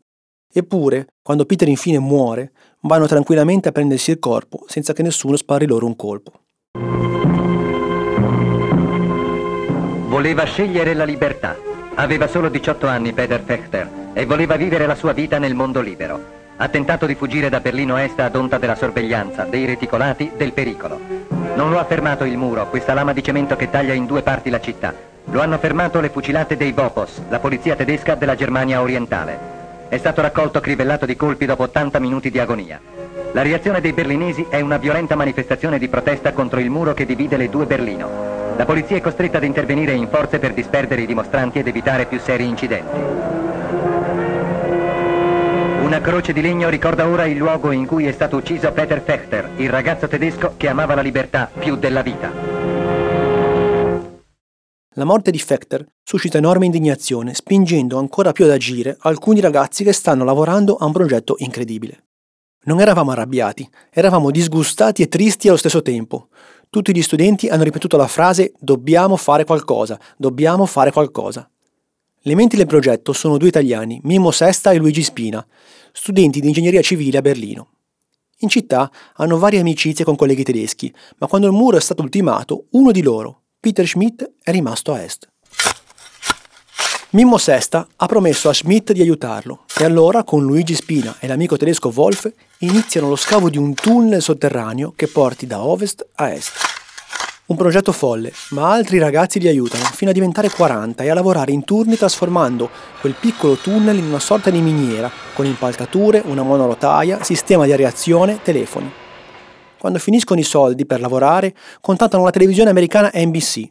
Eppure, 0.55 1.07
quando 1.23 1.45
Peter 1.45 1.67
infine 1.67 1.97
muore, 1.97 2.51
vanno 2.85 3.05
tranquillamente 3.07 3.69
a 3.69 3.71
prendersi 3.71 4.11
il 4.11 4.19
corpo 4.19 4.63
senza 4.67 4.93
che 4.93 5.03
nessuno 5.03 5.35
spari 5.35 5.65
loro 5.65 5.85
un 5.85 5.95
colpo. 5.95 6.31
Voleva 10.07 10.43
scegliere 10.43 10.93
la 10.93 11.05
libertà. 11.05 11.55
Aveva 11.95 12.27
solo 12.27 12.49
18 12.49 12.87
anni 12.87 13.13
Peter 13.13 13.41
Fechter 13.41 13.89
e 14.13 14.25
voleva 14.25 14.55
vivere 14.55 14.85
la 14.85 14.95
sua 14.95 15.11
vita 15.11 15.37
nel 15.37 15.55
mondo 15.55 15.81
libero. 15.81 16.41
Ha 16.57 16.67
tentato 16.69 17.05
di 17.05 17.15
fuggire 17.15 17.49
da 17.49 17.59
Berlino 17.59 17.97
Est 17.97 18.19
ad 18.19 18.35
onta 18.35 18.57
della 18.57 18.75
sorveglianza, 18.75 19.43
dei 19.43 19.65
reticolati, 19.65 20.31
del 20.37 20.53
pericolo. 20.53 20.99
Non 21.55 21.71
lo 21.71 21.79
ha 21.79 21.85
fermato 21.85 22.25
il 22.25 22.37
muro, 22.37 22.69
questa 22.69 22.93
lama 22.93 23.13
di 23.13 23.23
cemento 23.23 23.55
che 23.55 23.69
taglia 23.69 23.93
in 23.93 24.05
due 24.05 24.21
parti 24.21 24.49
la 24.49 24.59
città. 24.59 24.93
Lo 25.25 25.41
hanno 25.41 25.57
fermato 25.57 25.99
le 25.99 26.09
fucilate 26.09 26.57
dei 26.57 26.73
Bopos, 26.73 27.21
la 27.29 27.39
polizia 27.39 27.75
tedesca 27.75 28.15
della 28.15 28.35
Germania 28.35 28.81
orientale. 28.81 29.52
È 29.93 29.99
stato 29.99 30.21
raccolto 30.21 30.59
crivellato 30.59 31.05
di 31.05 31.15
colpi 31.15 31.45
dopo 31.45 31.61
80 31.61 31.99
minuti 31.99 32.31
di 32.31 32.39
agonia. 32.39 32.81
La 33.31 33.43
reazione 33.43 33.79
dei 33.79 33.93
berlinesi 33.93 34.43
è 34.49 34.59
una 34.59 34.77
violenta 34.77 35.15
manifestazione 35.15 35.77
di 35.77 35.87
protesta 35.87 36.33
contro 36.33 36.59
il 36.59 36.71
muro 36.71 36.95
che 36.95 37.05
divide 37.05 37.37
le 37.37 37.47
due 37.47 37.67
Berlino. 37.67 38.09
La 38.57 38.65
polizia 38.65 38.97
è 38.97 39.01
costretta 39.01 39.37
ad 39.37 39.43
intervenire 39.43 39.91
in 39.91 40.07
forze 40.07 40.39
per 40.39 40.55
disperdere 40.55 41.03
i 41.03 41.05
dimostranti 41.05 41.59
ed 41.59 41.67
evitare 41.67 42.07
più 42.07 42.19
seri 42.19 42.47
incidenti. 42.47 42.99
Una 45.83 46.01
croce 46.01 46.33
di 46.33 46.41
legno 46.41 46.69
ricorda 46.69 47.07
ora 47.07 47.25
il 47.25 47.37
luogo 47.37 47.69
in 47.69 47.85
cui 47.85 48.07
è 48.07 48.11
stato 48.13 48.37
ucciso 48.37 48.71
Peter 48.71 48.99
Fechter, 48.99 49.47
il 49.57 49.69
ragazzo 49.69 50.07
tedesco 50.07 50.55
che 50.57 50.69
amava 50.69 50.95
la 50.95 51.01
libertà 51.01 51.51
più 51.53 51.75
della 51.75 52.01
vita. 52.01 52.72
La 54.95 55.05
morte 55.05 55.31
di 55.31 55.39
Fechter 55.39 55.83
suscita 56.03 56.37
enorme 56.37 56.65
indignazione, 56.65 57.33
spingendo 57.33 57.97
ancora 57.97 58.31
più 58.31 58.45
ad 58.45 58.51
agire 58.51 58.95
alcuni 58.99 59.39
ragazzi 59.39 59.83
che 59.83 59.91
stanno 59.91 60.23
lavorando 60.23 60.75
a 60.75 60.85
un 60.85 60.91
progetto 60.91 61.33
incredibile. 61.39 62.03
Non 62.65 62.79
eravamo 62.79 63.09
arrabbiati, 63.09 63.67
eravamo 63.89 64.29
disgustati 64.29 65.01
e 65.01 65.07
tristi 65.07 65.47
allo 65.47 65.57
stesso 65.57 65.81
tempo. 65.81 66.27
Tutti 66.69 66.95
gli 66.95 67.01
studenti 67.01 67.47
hanno 67.47 67.63
ripetuto 67.63 67.97
la 67.97 68.07
frase 68.07 68.53
dobbiamo 68.59 69.15
fare 69.15 69.45
qualcosa, 69.45 69.99
dobbiamo 70.15 70.67
fare 70.67 70.91
qualcosa. 70.91 71.49
Le 72.21 72.35
menti 72.35 72.55
del 72.55 72.67
progetto 72.67 73.13
sono 73.13 73.37
due 73.37 73.47
italiani, 73.47 73.99
Mimmo 74.03 74.29
Sesta 74.29 74.71
e 74.71 74.77
Luigi 74.77 75.01
Spina, 75.01 75.45
studenti 75.91 76.39
di 76.39 76.47
ingegneria 76.47 76.81
civile 76.81 77.17
a 77.17 77.21
Berlino. 77.21 77.69
In 78.39 78.49
città 78.49 78.91
hanno 79.15 79.39
varie 79.39 79.59
amicizie 79.59 80.05
con 80.05 80.15
colleghi 80.15 80.43
tedeschi, 80.43 80.93
ma 81.17 81.25
quando 81.25 81.47
il 81.47 81.53
muro 81.53 81.77
è 81.77 81.81
stato 81.81 82.03
ultimato, 82.03 82.67
uno 82.71 82.91
di 82.91 83.01
loro, 83.01 83.42
Peter 83.63 83.87
Schmidt 83.87 84.29
è 84.43 84.51
rimasto 84.51 84.91
a 84.91 85.01
est. 85.01 85.25
Mimmo 87.11 87.37
Sesta 87.37 87.87
ha 87.95 88.05
promesso 88.07 88.49
a 88.49 88.53
Schmidt 88.53 88.91
di 88.91 88.99
aiutarlo 88.99 89.63
e 89.79 89.85
allora 89.85 90.25
con 90.25 90.43
Luigi 90.43 90.75
Spina 90.75 91.15
e 91.21 91.27
l'amico 91.27 91.55
tedesco 91.55 91.89
Wolf 91.95 92.29
iniziano 92.57 93.07
lo 93.07 93.15
scavo 93.15 93.49
di 93.49 93.57
un 93.57 93.73
tunnel 93.73 94.21
sotterraneo 94.21 94.91
che 94.93 95.07
porti 95.07 95.47
da 95.47 95.63
ovest 95.63 96.05
a 96.15 96.33
est. 96.33 96.51
Un 97.45 97.55
progetto 97.55 97.93
folle, 97.93 98.33
ma 98.49 98.69
altri 98.69 98.97
ragazzi 98.97 99.39
li 99.39 99.47
aiutano 99.47 99.85
fino 99.85 100.11
a 100.11 100.13
diventare 100.13 100.49
40 100.49 101.01
e 101.01 101.09
a 101.09 101.13
lavorare 101.13 101.53
in 101.53 101.63
turni 101.63 101.95
trasformando 101.95 102.69
quel 102.99 103.15
piccolo 103.17 103.55
tunnel 103.55 103.97
in 103.97 104.07
una 104.07 104.19
sorta 104.19 104.49
di 104.49 104.59
miniera 104.59 105.09
con 105.33 105.45
impalcature, 105.45 106.21
una 106.25 106.43
monorotaia, 106.43 107.23
sistema 107.23 107.63
di 107.63 107.71
areazione, 107.71 108.41
telefoni. 108.43 109.02
Quando 109.83 109.99
finiscono 109.99 110.39
i 110.39 110.43
soldi 110.43 110.85
per 110.85 111.01
lavorare, 111.01 111.53
contattano 111.81 112.23
la 112.23 112.29
televisione 112.29 112.69
americana 112.69 113.11
NBC. 113.13 113.67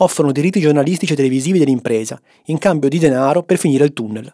Offrono 0.00 0.30
diritti 0.30 0.60
giornalistici 0.60 1.14
e 1.14 1.16
televisivi 1.16 1.58
dell'impresa, 1.58 2.20
in 2.48 2.58
cambio 2.58 2.90
di 2.90 2.98
denaro 2.98 3.44
per 3.44 3.56
finire 3.56 3.84
il 3.84 3.94
tunnel. 3.94 4.30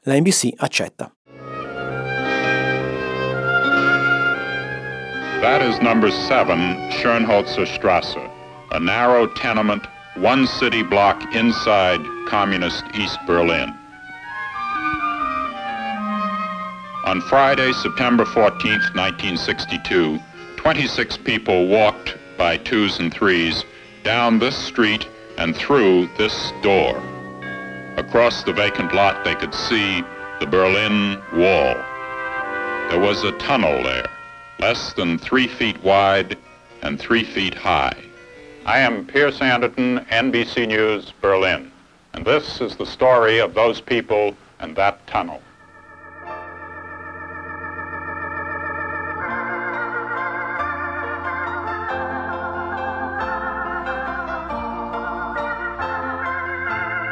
La 0.00 0.14
NBC 0.14 0.50
accetta. 0.54 1.10
That 5.40 5.62
is 5.62 5.78
number 5.78 6.12
7 6.12 6.90
Schönholzer 6.90 7.66
Strasse, 7.66 8.20
a 8.68 8.78
narrow 8.78 9.32
tenement, 9.40 9.88
one 10.20 10.46
city 10.46 10.84
block 10.84 11.34
inside 11.34 12.02
communist 12.28 12.84
East 12.92 13.18
Berlin. 13.24 13.72
On 17.06 17.22
Friday, 17.22 17.72
September 17.72 18.26
14, 18.26 18.92
1962, 18.92 20.20
26 20.64 21.18
people 21.18 21.66
walked 21.66 22.16
by 22.38 22.56
twos 22.56 22.98
and 22.98 23.12
threes 23.12 23.66
down 24.02 24.38
this 24.38 24.56
street 24.56 25.06
and 25.36 25.54
through 25.54 26.08
this 26.16 26.52
door. 26.62 26.96
Across 27.98 28.44
the 28.44 28.52
vacant 28.54 28.94
lot, 28.94 29.22
they 29.24 29.34
could 29.34 29.52
see 29.52 30.02
the 30.40 30.46
Berlin 30.46 31.20
Wall. 31.34 31.74
There 32.88 32.98
was 32.98 33.24
a 33.24 33.32
tunnel 33.32 33.82
there, 33.82 34.08
less 34.58 34.94
than 34.94 35.18
three 35.18 35.48
feet 35.48 35.84
wide 35.84 36.38
and 36.80 36.98
three 36.98 37.24
feet 37.24 37.52
high. 37.52 38.02
I 38.64 38.78
am 38.78 39.04
Pierce 39.04 39.42
Anderton, 39.42 39.98
NBC 40.10 40.66
News, 40.66 41.12
Berlin, 41.20 41.70
and 42.14 42.24
this 42.24 42.62
is 42.62 42.74
the 42.76 42.86
story 42.86 43.38
of 43.38 43.52
those 43.52 43.82
people 43.82 44.34
and 44.60 44.74
that 44.76 45.06
tunnel. 45.06 45.42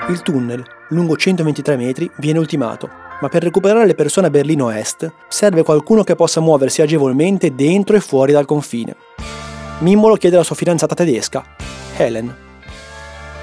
Il 0.09 0.21
tunnel, 0.23 0.65
lungo 0.89 1.17
123 1.17 1.77
metri, 1.77 2.11
viene 2.17 2.41
ultimato, 2.41 2.91
ma 3.21 3.29
per 3.29 3.45
recuperare 3.45 3.87
le 3.87 3.95
persone 3.95 4.27
a 4.27 4.31
Berlino 4.31 4.69
Est 4.69 5.11
serve 5.29 5.63
qualcuno 5.63 6.03
che 6.03 6.17
possa 6.17 6.41
muoversi 6.41 6.83
agevolmente 6.83 7.55
dentro 7.55 7.95
e 7.95 8.01
fuori 8.01 8.33
dal 8.33 8.45
confine. 8.45 8.97
Mimmo 9.79 10.09
lo 10.09 10.17
chiede 10.17 10.35
alla 10.35 10.45
sua 10.45 10.57
fidanzata 10.57 10.97
tedesca, 10.97 11.45
Helen. 11.97 12.35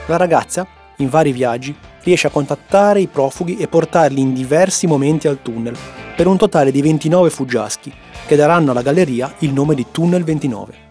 La 0.08 0.18
ragazza, 0.18 0.68
in 0.98 1.08
vari 1.08 1.32
viaggi, 1.32 1.74
riesce 2.04 2.28
a 2.28 2.32
contattare 2.32 3.00
i 3.00 3.08
profughi 3.08 3.56
e 3.56 3.70
portarli 3.70 4.20
in 4.20 4.34
diversi 4.34 4.86
momenti 4.86 5.30
al 5.30 5.42
tunnel, 5.42 5.78
per 6.14 6.28
un 6.28 6.36
totale 6.36 6.72
di 6.72 6.82
29 6.82 7.30
fuggiaschi, 7.30 7.94
che 8.28 8.36
daranno 8.36 8.72
alla 8.72 8.82
galleria 8.82 9.34
il 9.40 9.54
nome 9.54 9.76
di 9.76 9.86
Tunnel 9.92 10.26
29. 10.26 10.89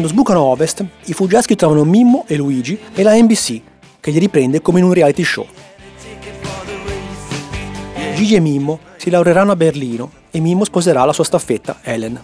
Quando 0.00 0.16
sbucano 0.16 0.40
ovest, 0.40 0.82
i 1.04 1.12
fuggiaschi 1.12 1.56
trovano 1.56 1.84
Mimmo 1.84 2.24
e 2.26 2.34
Luigi 2.36 2.78
e 2.94 3.02
la 3.02 3.12
NBC, 3.12 3.60
che 4.00 4.10
li 4.10 4.18
riprende 4.18 4.62
come 4.62 4.78
in 4.78 4.86
un 4.86 4.94
reality 4.94 5.22
show. 5.22 5.46
Gigi 8.14 8.34
e 8.34 8.40
Mimmo 8.40 8.78
si 8.96 9.10
laureeranno 9.10 9.52
a 9.52 9.56
Berlino 9.56 10.10
e 10.30 10.40
Mimmo 10.40 10.64
sposerà 10.64 11.04
la 11.04 11.12
sua 11.12 11.24
staffetta, 11.24 11.80
Helen. 11.82 12.18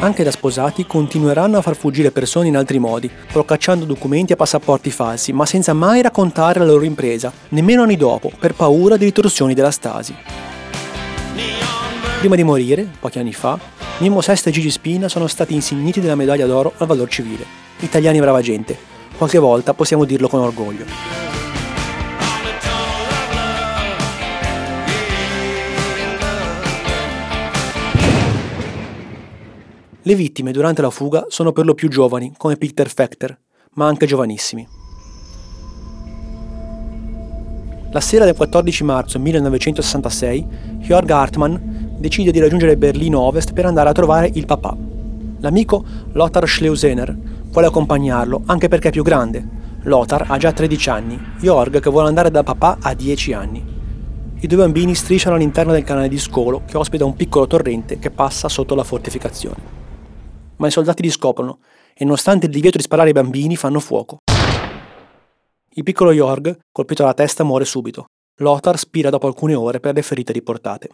Anche 0.00 0.24
da 0.24 0.30
sposati 0.30 0.86
continueranno 0.86 1.58
a 1.58 1.60
far 1.60 1.76
fuggire 1.76 2.10
persone 2.10 2.48
in 2.48 2.56
altri 2.56 2.78
modi, 2.78 3.10
procacciando 3.30 3.84
documenti 3.84 4.32
e 4.32 4.36
passaporti 4.36 4.90
falsi, 4.90 5.34
ma 5.34 5.44
senza 5.44 5.74
mai 5.74 6.00
raccontare 6.00 6.58
la 6.58 6.64
loro 6.64 6.84
impresa, 6.84 7.30
nemmeno 7.50 7.82
anni 7.82 7.98
dopo, 7.98 8.32
per 8.38 8.54
paura 8.54 8.96
di 8.96 9.04
ritorsioni 9.04 9.52
della 9.52 9.70
Stasi. 9.70 10.48
Prima 12.20 12.36
di 12.36 12.44
morire, 12.44 12.86
pochi 13.00 13.18
anni 13.18 13.32
fa, 13.32 13.58
Mimmo 14.00 14.20
Sesta 14.20 14.50
e 14.50 14.52
Gigi 14.52 14.68
Spina 14.68 15.08
sono 15.08 15.26
stati 15.26 15.54
insigniti 15.54 16.02
della 16.02 16.14
medaglia 16.14 16.44
d'oro 16.44 16.74
al 16.76 16.86
valor 16.86 17.08
civile. 17.08 17.46
Italiani 17.78 18.20
brava 18.20 18.42
gente. 18.42 18.76
Qualche 19.16 19.38
volta 19.38 19.72
possiamo 19.72 20.04
dirlo 20.04 20.28
con 20.28 20.40
orgoglio. 20.40 20.84
Le 30.02 30.14
vittime 30.14 30.52
durante 30.52 30.82
la 30.82 30.90
fuga 30.90 31.24
sono 31.28 31.52
per 31.52 31.64
lo 31.64 31.72
più 31.72 31.88
giovani, 31.88 32.34
come 32.36 32.56
Peter 32.56 32.90
Fechter, 32.90 33.34
ma 33.76 33.86
anche 33.86 34.04
giovanissimi. 34.04 34.68
La 37.92 38.00
sera 38.00 38.26
del 38.26 38.36
14 38.36 38.84
marzo 38.84 39.18
1966, 39.18 40.46
Jörg 40.80 41.10
Hartmann 41.10 41.69
decide 42.00 42.32
di 42.32 42.40
raggiungere 42.40 42.76
Berlino 42.76 43.20
Ovest 43.20 43.52
per 43.52 43.66
andare 43.66 43.90
a 43.90 43.92
trovare 43.92 44.30
il 44.34 44.46
papà. 44.46 44.76
L'amico 45.38 45.84
Lothar 46.12 46.48
Schleusener 46.48 47.16
vuole 47.50 47.66
accompagnarlo 47.68 48.42
anche 48.46 48.68
perché 48.68 48.88
è 48.88 48.92
più 48.92 49.04
grande. 49.04 49.46
Lothar 49.82 50.24
ha 50.28 50.36
già 50.38 50.50
13 50.50 50.90
anni, 50.90 51.20
Jörg 51.38 51.78
che 51.78 51.90
vuole 51.90 52.08
andare 52.08 52.30
dal 52.30 52.44
papà 52.44 52.78
ha 52.80 52.94
10 52.94 53.32
anni. 53.32 53.64
I 54.40 54.46
due 54.46 54.58
bambini 54.58 54.94
strisciano 54.94 55.36
all'interno 55.36 55.72
del 55.72 55.84
canale 55.84 56.08
di 56.08 56.18
scolo 56.18 56.62
che 56.66 56.76
ospita 56.76 57.04
un 57.04 57.14
piccolo 57.14 57.46
torrente 57.46 57.98
che 57.98 58.10
passa 58.10 58.48
sotto 58.48 58.74
la 58.74 58.84
fortificazione 58.84 59.78
ma 60.60 60.66
i 60.66 60.70
soldati 60.70 61.02
li 61.02 61.10
scoprono 61.10 61.58
e 61.94 62.04
nonostante 62.04 62.46
il 62.46 62.52
divieto 62.52 62.76
di 62.76 62.82
sparare 62.84 63.08
ai 63.08 63.14
bambini 63.14 63.56
fanno 63.56 63.80
fuoco. 63.80 64.18
Il 65.72 65.82
piccolo 65.82 66.12
Jorg, 66.12 66.58
colpito 66.70 67.02
alla 67.02 67.14
testa, 67.14 67.44
muore 67.44 67.64
subito. 67.64 68.06
Lothar 68.40 68.78
spira 68.78 69.10
dopo 69.10 69.26
alcune 69.26 69.54
ore 69.54 69.80
per 69.80 69.94
le 69.94 70.02
ferite 70.02 70.32
riportate. 70.32 70.88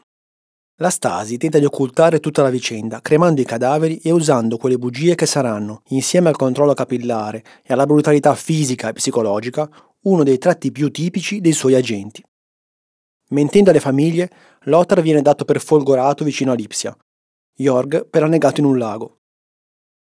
La 0.81 0.91
Stasi 0.91 1.39
tenta 1.39 1.59
di 1.59 1.65
occultare 1.65 2.21
tutta 2.21 2.43
la 2.43 2.51
vicenda, 2.51 3.01
cremando 3.01 3.41
i 3.41 3.47
cadaveri 3.47 3.97
e 3.97 4.11
usando 4.11 4.59
quelle 4.59 4.77
bugie 4.77 5.15
che 5.15 5.25
saranno, 5.25 5.81
insieme 5.89 6.29
al 6.29 6.37
controllo 6.37 6.75
capillare 6.75 7.43
e 7.63 7.73
alla 7.73 7.87
brutalità 7.87 8.35
fisica 8.35 8.91
e 8.91 8.93
psicologica, 8.93 9.67
uno 10.03 10.23
dei 10.23 10.37
tratti 10.37 10.71
più 10.73 10.91
tipici 10.91 11.41
dei 11.41 11.53
suoi 11.53 11.75
agenti. 11.77 12.23
Mentendo 13.31 13.71
alle 13.71 13.81
famiglie, 13.81 14.31
Lothar 14.65 15.01
viene 15.01 15.23
dato 15.23 15.47
per 15.47 15.63
folgorato 15.63 16.25
vicino 16.25 16.53
a 16.53 16.55
Lipsia, 16.55 16.95
Jorg 17.55 18.07
per 18.11 18.25
annegato 18.25 18.61
in 18.61 18.67
un 18.67 18.77
lago. 18.77 19.21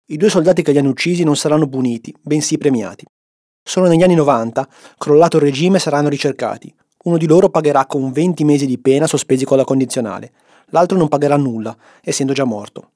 I 0.08 0.18
due 0.18 0.32
soldati 0.32 0.64
che 0.64 0.72
li 0.72 0.80
hanno 0.80 0.90
uccisi 0.90 1.24
non 1.24 1.36
saranno 1.36 1.70
puniti, 1.70 2.12
bensì 2.20 2.58
premiati. 2.58 3.06
Solo 3.64 3.88
negli 3.88 4.02
anni 4.02 4.16
90, 4.16 4.68
crollato 4.98 5.38
il 5.38 5.44
regime, 5.44 5.78
saranno 5.78 6.10
ricercati. 6.10 6.74
Uno 7.04 7.18
di 7.18 7.28
loro 7.28 7.50
pagherà 7.50 7.86
con 7.86 8.12
20 8.12 8.44
mesi 8.44 8.66
di 8.66 8.80
pena 8.80 9.06
sospesi 9.06 9.46
con 9.46 9.58
la 9.58 9.66
condizionale, 9.66 10.32
l'altro 10.74 10.98
non 10.98 11.08
pagherà 11.08 11.38
nulla, 11.38 11.76
essendo 12.02 12.34
già 12.34 12.44
morto. 12.44 12.90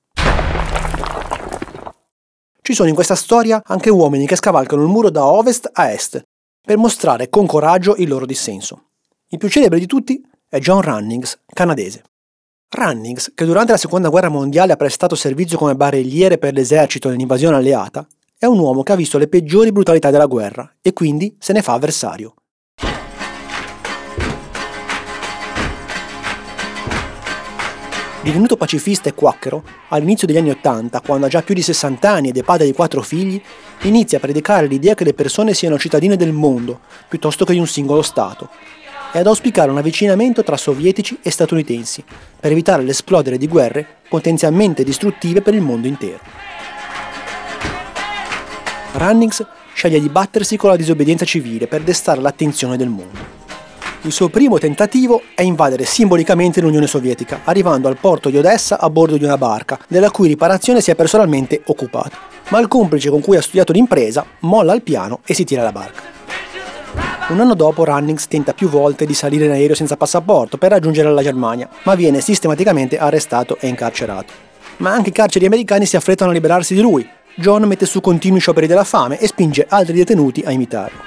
Ci 2.61 2.73
sono 2.73 2.89
in 2.89 2.95
questa 2.95 3.15
storia 3.15 3.61
anche 3.65 3.89
uomini 3.89 4.27
che 4.27 4.35
scavalcano 4.35 4.81
il 4.81 4.89
muro 4.89 5.09
da 5.09 5.25
ovest 5.25 5.69
a 5.71 5.89
est, 5.89 6.21
per 6.61 6.77
mostrare 6.77 7.29
con 7.29 7.45
coraggio 7.45 7.95
il 7.95 8.09
loro 8.09 8.25
dissenso. 8.25 8.89
Il 9.29 9.37
più 9.37 9.47
celebre 9.47 9.79
di 9.79 9.85
tutti 9.85 10.21
è 10.49 10.59
John 10.59 10.81
Runnings, 10.81 11.39
canadese. 11.45 12.03
Runnings, 12.69 13.31
che 13.33 13.45
durante 13.45 13.71
la 13.71 13.77
seconda 13.77 14.09
guerra 14.09 14.27
mondiale 14.27 14.73
ha 14.73 14.75
prestato 14.75 15.15
servizio 15.15 15.57
come 15.57 15.75
barelliere 15.75 16.37
per 16.37 16.53
l'esercito 16.53 17.07
nell'invasione 17.07 17.55
alleata, 17.55 18.05
è 18.37 18.45
un 18.45 18.59
uomo 18.59 18.83
che 18.83 18.91
ha 18.91 18.95
visto 18.97 19.17
le 19.17 19.29
peggiori 19.29 19.71
brutalità 19.71 20.09
della 20.11 20.25
guerra 20.25 20.69
e 20.81 20.91
quindi 20.91 21.35
se 21.39 21.53
ne 21.53 21.61
fa 21.61 21.73
avversario. 21.73 22.33
Divenuto 28.27 28.57
pacifista 28.57 29.07
e 29.07 29.13
quacchero, 29.13 29.63
all'inizio 29.87 30.27
degli 30.27 30.35
anni 30.35 30.49
Ottanta, 30.49 30.99
quando 30.99 31.27
ha 31.27 31.29
già 31.29 31.41
più 31.41 31.55
di 31.55 31.61
60 31.61 32.11
anni 32.11 32.27
ed 32.27 32.35
è 32.35 32.43
padre 32.43 32.65
di 32.65 32.73
quattro 32.73 33.01
figli, 33.01 33.41
inizia 33.83 34.17
a 34.17 34.19
predicare 34.19 34.67
l'idea 34.67 34.95
che 34.95 35.05
le 35.05 35.13
persone 35.13 35.53
siano 35.53 35.79
cittadine 35.79 36.17
del 36.17 36.33
mondo, 36.33 36.81
piuttosto 37.07 37.45
che 37.45 37.53
di 37.53 37.59
un 37.59 37.67
singolo 37.67 38.01
Stato, 38.01 38.49
e 39.13 39.19
ad 39.19 39.27
auspicare 39.27 39.71
un 39.71 39.77
avvicinamento 39.77 40.43
tra 40.43 40.57
sovietici 40.57 41.17
e 41.21 41.31
statunitensi, 41.31 42.03
per 42.37 42.51
evitare 42.51 42.83
l'esplodere 42.83 43.37
di 43.37 43.47
guerre 43.47 43.87
potenzialmente 44.09 44.83
distruttive 44.83 45.41
per 45.41 45.53
il 45.53 45.61
mondo 45.61 45.87
intero. 45.87 46.19
Runnings 48.91 49.45
sceglie 49.73 50.01
di 50.01 50.09
battersi 50.09 50.57
con 50.57 50.69
la 50.69 50.75
disobbedienza 50.75 51.23
civile 51.23 51.67
per 51.67 51.81
destare 51.81 52.19
l'attenzione 52.19 52.75
del 52.75 52.89
mondo. 52.89 53.46
Il 54.03 54.11
suo 54.11 54.29
primo 54.29 54.59
tentativo 54.59 55.23
è 55.33 55.41
invadere 55.41 55.83
simbolicamente 55.83 56.61
l'Unione 56.61 56.85
Sovietica, 56.85 57.41
arrivando 57.43 57.87
al 57.87 57.97
porto 57.99 58.29
di 58.29 58.37
Odessa 58.37 58.79
a 58.79 58.89
bordo 58.91 59.17
di 59.17 59.23
una 59.23 59.37
barca, 59.37 59.79
della 59.87 60.11
cui 60.11 60.27
riparazione 60.27 60.81
si 60.81 60.91
è 60.91 60.95
personalmente 60.95 61.61
occupato. 61.65 62.15
Ma 62.49 62.59
il 62.59 62.67
complice 62.67 63.09
con 63.09 63.21
cui 63.21 63.37
ha 63.37 63.41
studiato 63.41 63.73
l'impresa 63.73 64.23
molla 64.41 64.73
il 64.73 64.83
piano 64.83 65.19
e 65.25 65.33
si 65.33 65.43
tira 65.43 65.63
la 65.63 65.71
barca. 65.71 66.01
Un 67.29 67.41
anno 67.41 67.55
dopo 67.55 67.83
Runnings 67.83 68.27
tenta 68.27 68.53
più 68.53 68.69
volte 68.69 69.05
di 69.05 69.13
salire 69.13 69.45
in 69.45 69.51
aereo 69.51 69.75
senza 69.75 69.97
passaporto 69.97 70.57
per 70.57 70.71
raggiungere 70.71 71.11
la 71.11 71.23
Germania, 71.23 71.67
ma 71.83 71.95
viene 71.95 72.21
sistematicamente 72.21 72.97
arrestato 72.97 73.57
e 73.59 73.67
incarcerato. 73.67 74.31
Ma 74.77 74.93
anche 74.93 75.09
i 75.09 75.13
carceri 75.13 75.45
americani 75.45 75.85
si 75.85 75.97
affrettano 75.97 76.29
a 76.29 76.33
liberarsi 76.33 76.75
di 76.75 76.81
lui. 76.81 77.05
John 77.35 77.63
mette 77.63 77.85
su 77.85 77.99
continui 77.99 78.39
scioperi 78.39 78.67
della 78.67 78.83
fame 78.83 79.19
e 79.19 79.27
spinge 79.27 79.65
altri 79.67 79.93
detenuti 79.93 80.43
a 80.45 80.51
imitarlo. 80.51 80.99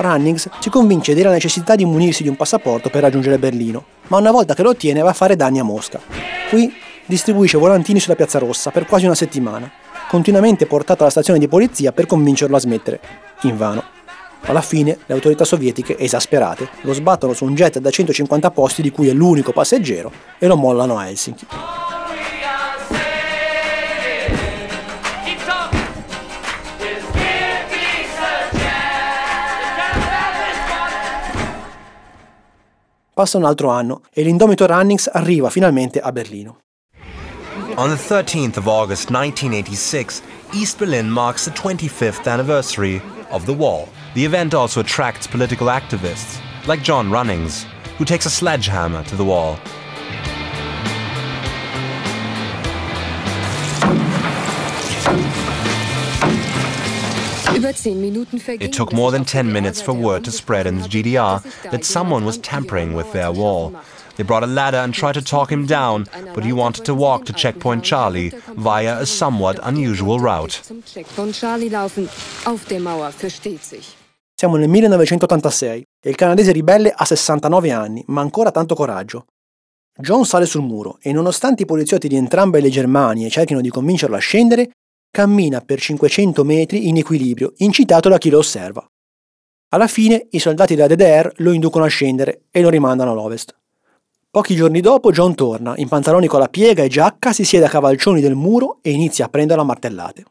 Runnings 0.00 0.48
ci 0.60 0.70
convince 0.70 1.14
della 1.14 1.30
necessità 1.30 1.74
di 1.74 1.84
munirsi 1.84 2.22
di 2.22 2.28
un 2.28 2.36
passaporto 2.36 2.88
per 2.88 3.02
raggiungere 3.02 3.38
Berlino, 3.38 3.84
ma 4.08 4.18
una 4.18 4.30
volta 4.30 4.54
che 4.54 4.62
lo 4.62 4.70
ottiene 4.70 5.00
va 5.00 5.10
a 5.10 5.14
fare 5.14 5.36
danni 5.36 5.58
a 5.58 5.64
Mosca. 5.64 6.00
Qui 6.48 6.72
distribuisce 7.04 7.58
volantini 7.58 7.98
sulla 7.98 8.14
Piazza 8.14 8.38
Rossa 8.38 8.70
per 8.70 8.86
quasi 8.86 9.06
una 9.06 9.14
settimana, 9.14 9.70
continuamente 10.08 10.66
portato 10.66 11.02
alla 11.02 11.10
stazione 11.10 11.38
di 11.38 11.48
polizia 11.48 11.92
per 11.92 12.06
convincerlo 12.06 12.56
a 12.56 12.60
smettere. 12.60 13.00
Invano. 13.42 13.82
Alla 14.42 14.60
fine 14.60 14.98
le 15.04 15.14
autorità 15.14 15.44
sovietiche, 15.44 15.98
esasperate, 15.98 16.68
lo 16.82 16.92
sbattono 16.92 17.32
su 17.32 17.44
un 17.44 17.54
jet 17.54 17.78
da 17.78 17.90
150 17.90 18.50
posti 18.50 18.82
di 18.82 18.90
cui 18.90 19.08
è 19.08 19.12
l'unico 19.12 19.52
passeggero 19.52 20.12
e 20.38 20.46
lo 20.46 20.56
mollano 20.56 20.96
a 20.96 21.08
Helsinki. 21.08 21.46
Passa 33.18 33.36
un 33.36 33.44
altro 33.44 33.70
anno 33.70 34.02
e 34.12 34.22
l'indomito 34.22 34.64
Runnings 34.64 35.10
arriva 35.12 35.50
finalmente 35.50 35.98
a 35.98 36.12
Berlino. 36.12 36.60
On 37.74 37.88
the 37.88 37.96
13th 37.96 38.58
of 38.58 38.68
August 38.68 39.10
1986, 39.10 40.22
East 40.52 40.78
Berlin 40.78 41.10
marks 41.10 41.42
the 41.42 41.50
25th 41.50 42.28
anniversary 42.28 43.02
of 43.30 43.44
the 43.44 43.52
wall. 43.52 43.88
The 44.14 44.24
event 44.24 44.54
also 44.54 44.78
attracts 44.78 45.26
political 45.26 45.66
activists, 45.66 46.38
like 46.68 46.84
John 46.84 47.10
Runnings, 47.10 47.66
who 47.96 48.04
takes 48.04 48.24
a 48.24 48.30
sledgehammer 48.30 49.02
to 49.08 49.16
the 49.16 49.24
wall. 49.24 49.58
It 57.60 58.72
took 58.72 58.92
more 58.92 59.10
than 59.10 59.24
10 59.24 59.52
minutes 59.52 59.82
for 59.82 59.92
word 59.92 60.22
to 60.24 60.30
spread 60.30 60.66
in 60.66 60.78
the 60.78 60.86
GDR 60.86 61.42
that 61.70 61.84
someone 61.84 62.24
was 62.24 62.38
tampering 62.38 62.94
with 62.94 63.10
their 63.12 63.32
wall. 63.32 63.72
They 64.14 64.24
brought 64.24 64.44
a 64.44 64.46
ladder 64.46 64.78
and 64.78 64.94
tried 64.94 65.14
to 65.14 65.22
talk 65.22 65.50
him 65.50 65.66
down, 65.66 66.06
but 66.34 66.44
he 66.44 66.52
wanted 66.52 66.84
to 66.84 66.94
walk 66.94 67.24
to 67.24 67.32
Checkpoint 67.32 67.82
Charlie 67.82 68.32
via 68.56 69.00
a 69.00 69.06
somewhat 69.06 69.58
unusual 69.62 70.20
route. 70.20 70.60
Siamo 74.34 74.56
nel 74.56 74.68
1986 74.68 75.82
e 76.00 76.10
il 76.10 76.14
canadese 76.14 76.52
ribelle 76.52 76.92
ha 76.94 77.04
69 77.04 77.72
anni, 77.72 78.04
ma 78.06 78.20
ancora 78.20 78.52
tanto 78.52 78.76
coraggio. 78.76 79.24
John 80.00 80.24
sale 80.24 80.46
sul 80.46 80.62
muro 80.62 80.98
e 81.02 81.12
nonostante 81.12 81.64
i 81.64 81.66
poliziotti 81.66 82.06
di 82.06 82.14
entrambe 82.14 82.60
le 82.60 82.70
Germanie 82.70 83.28
cerchino 83.28 83.60
di 83.60 83.68
convincerlo 83.68 84.14
a 84.14 84.20
scendere, 84.20 84.70
cammina 85.10 85.60
per 85.60 85.80
500 85.80 86.44
metri 86.44 86.88
in 86.88 86.96
equilibrio, 86.96 87.52
incitato 87.58 88.08
da 88.08 88.18
chi 88.18 88.30
lo 88.30 88.38
osserva. 88.38 88.86
Alla 89.70 89.86
fine 89.86 90.28
i 90.30 90.38
soldati 90.38 90.74
della 90.74 90.86
DDR 90.86 91.30
lo 91.36 91.52
inducono 91.52 91.84
a 91.84 91.88
scendere 91.88 92.44
e 92.50 92.60
lo 92.60 92.70
rimandano 92.70 93.10
all'ovest. 93.10 93.54
Pochi 94.30 94.54
giorni 94.54 94.80
dopo 94.80 95.10
John 95.10 95.34
torna, 95.34 95.74
in 95.76 95.88
pantaloni 95.88 96.26
con 96.26 96.40
la 96.40 96.48
piega 96.48 96.82
e 96.82 96.88
giacca, 96.88 97.32
si 97.32 97.44
siede 97.44 97.66
a 97.66 97.68
cavalcioni 97.68 98.20
del 98.20 98.34
muro 98.34 98.78
e 98.82 98.90
inizia 98.90 99.24
a 99.24 99.28
prendere 99.28 99.60
a 99.60 99.64
martellate. 99.64 100.24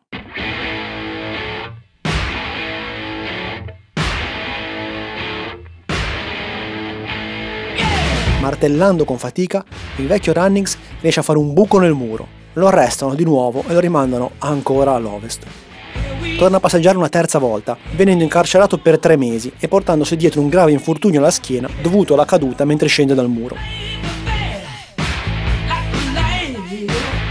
Martellando 8.40 9.04
con 9.04 9.18
fatica, 9.18 9.66
il 9.98 10.08
vecchio 10.08 10.32
Runnings 10.32 10.78
riesce 11.02 11.20
a 11.20 11.24
fare 11.24 11.38
un 11.38 11.54
buco 11.54 11.80
nel 11.80 11.94
muro. 11.94 12.37
Lo 12.58 12.66
arrestano 12.66 13.14
di 13.14 13.24
nuovo 13.24 13.64
e 13.68 13.74
lo 13.74 13.80
rimandano 13.80 14.32
ancora 14.40 14.96
all'ovest. 14.96 15.46
Torna 16.40 16.58
a 16.58 16.60
passeggiare 16.60 16.98
una 16.98 17.08
terza 17.08 17.38
volta, 17.38 17.78
venendo 17.92 18.24
incarcerato 18.24 18.80
per 18.80 18.98
tre 18.98 19.16
mesi 19.16 19.54
e 19.60 19.68
portandosi 19.68 20.16
dietro 20.16 20.42
un 20.42 20.50
grave 20.50 20.72
infortunio 20.72 21.20
alla 21.20 21.30
schiena 21.30 21.70
dovuto 21.80 22.16
alla 22.16 22.26
caduta 22.26 22.66
mentre 22.66 22.88
scende 22.88 23.14
dal 23.14 23.30
muro. 23.30 23.56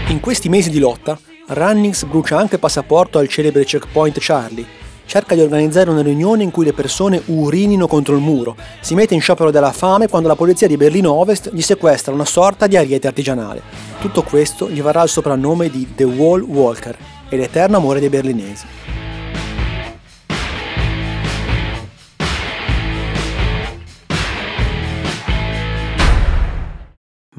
In 0.07 0.21
questi 0.21 0.47
mesi 0.47 0.69
di 0.69 0.79
lotta, 0.79 1.19
Runnings 1.47 2.05
brucia 2.05 2.37
anche 2.37 2.55
il 2.55 2.61
passaporto 2.61 3.19
al 3.19 3.27
celebre 3.27 3.65
checkpoint 3.65 4.19
Charlie, 4.21 4.65
cerca 5.07 5.33
di 5.33 5.41
organizzare 5.41 5.89
una 5.89 6.03
riunione 6.03 6.43
in 6.43 6.51
cui 6.51 6.65
le 6.65 6.73
persone 6.73 7.21
urinino 7.25 7.87
contro 7.87 8.13
il 8.13 8.21
muro, 8.21 8.55
si 8.81 8.93
mette 8.93 9.15
in 9.15 9.21
sciopero 9.21 9.49
della 9.49 9.71
fame 9.71 10.07
quando 10.07 10.27
la 10.27 10.35
polizia 10.35 10.67
di 10.67 10.77
Berlino 10.77 11.13
Ovest 11.13 11.49
gli 11.53 11.61
sequestra 11.61 12.13
una 12.13 12.25
sorta 12.25 12.67
di 12.67 12.77
ariete 12.77 13.07
artigianale. 13.07 13.63
Tutto 13.99 14.21
questo 14.21 14.69
gli 14.69 14.81
varrà 14.81 15.01
il 15.01 15.09
soprannome 15.09 15.69
di 15.69 15.95
The 15.95 16.03
Wall 16.03 16.41
Walker 16.41 16.95
e 17.29 17.37
l'eterno 17.37 17.77
amore 17.77 17.99
dei 17.99 18.09
berlinesi. 18.09 18.65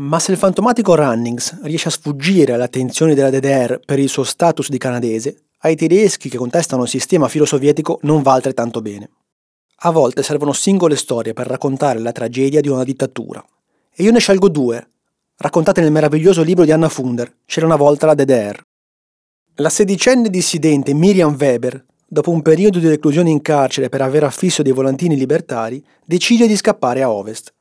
Ma 0.00 0.20
se 0.20 0.30
il 0.30 0.38
fantomatico 0.38 0.94
Runnings 0.94 1.60
riesce 1.62 1.88
a 1.88 1.90
sfuggire 1.90 2.52
alle 2.52 2.62
attenzioni 2.62 3.14
della 3.14 3.30
DDR 3.30 3.80
per 3.84 3.98
il 3.98 4.08
suo 4.08 4.22
status 4.22 4.68
di 4.68 4.78
canadese, 4.78 5.47
ai 5.58 5.76
tedeschi 5.76 6.28
che 6.28 6.36
contestano 6.36 6.82
il 6.82 6.88
sistema 6.88 7.28
filo-sovietico 7.28 7.98
non 8.02 8.22
va 8.22 8.32
altrettanto 8.32 8.80
bene. 8.80 9.10
A 9.82 9.90
volte 9.90 10.22
servono 10.22 10.52
singole 10.52 10.96
storie 10.96 11.32
per 11.32 11.46
raccontare 11.46 11.98
la 11.98 12.12
tragedia 12.12 12.60
di 12.60 12.68
una 12.68 12.84
dittatura. 12.84 13.44
E 13.94 14.02
io 14.02 14.12
ne 14.12 14.18
scelgo 14.18 14.48
due, 14.48 14.88
raccontate 15.36 15.80
nel 15.80 15.92
meraviglioso 15.92 16.42
libro 16.42 16.64
di 16.64 16.72
Anna 16.72 16.88
Funder, 16.88 17.32
C'era 17.44 17.66
una 17.66 17.76
volta 17.76 18.06
la 18.06 18.14
DDR. 18.14 18.60
La 19.56 19.68
sedicenne 19.68 20.30
dissidente 20.30 20.94
Miriam 20.94 21.36
Weber, 21.38 21.84
dopo 22.06 22.30
un 22.30 22.42
periodo 22.42 22.78
di 22.78 22.88
reclusione 22.88 23.30
in 23.30 23.40
carcere 23.40 23.88
per 23.88 24.02
aver 24.02 24.24
affisso 24.24 24.62
dei 24.62 24.72
volantini 24.72 25.16
libertari, 25.16 25.84
decide 26.04 26.46
di 26.46 26.56
scappare 26.56 27.02
a 27.02 27.10
ovest. 27.10 27.52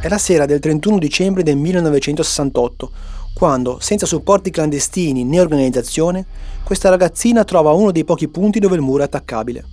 È 0.00 0.06
la 0.06 0.16
sera 0.16 0.46
del 0.46 0.60
31 0.60 0.96
dicembre 0.96 1.42
del 1.42 1.56
1968, 1.56 2.90
quando, 3.34 3.78
senza 3.80 4.06
supporti 4.06 4.50
clandestini 4.50 5.24
né 5.24 5.40
organizzazione, 5.40 6.24
questa 6.62 6.88
ragazzina 6.88 7.42
trova 7.42 7.72
uno 7.72 7.90
dei 7.90 8.04
pochi 8.04 8.28
punti 8.28 8.60
dove 8.60 8.76
il 8.76 8.80
muro 8.80 9.02
è 9.02 9.06
attaccabile. 9.06 9.64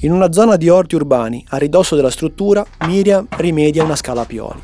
In 0.00 0.10
una 0.10 0.32
zona 0.32 0.56
di 0.56 0.68
orti 0.68 0.96
urbani, 0.96 1.44
a 1.50 1.56
ridosso 1.58 1.94
della 1.94 2.10
struttura, 2.10 2.66
Miriam 2.88 3.28
rimedia 3.36 3.84
una 3.84 3.94
scala 3.94 4.22
a 4.22 4.26
pioli. 4.26 4.60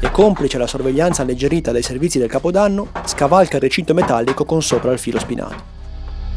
E 0.00 0.10
complice 0.10 0.56
la 0.56 0.66
sorveglianza 0.66 1.20
alleggerita 1.20 1.70
dai 1.70 1.82
servizi 1.82 2.18
del 2.18 2.30
Capodanno, 2.30 2.88
scavalca 3.04 3.56
il 3.56 3.62
recinto 3.62 3.92
metallico 3.92 4.46
con 4.46 4.62
sopra 4.62 4.92
il 4.92 4.98
filo 4.98 5.18
spinato. 5.18 5.75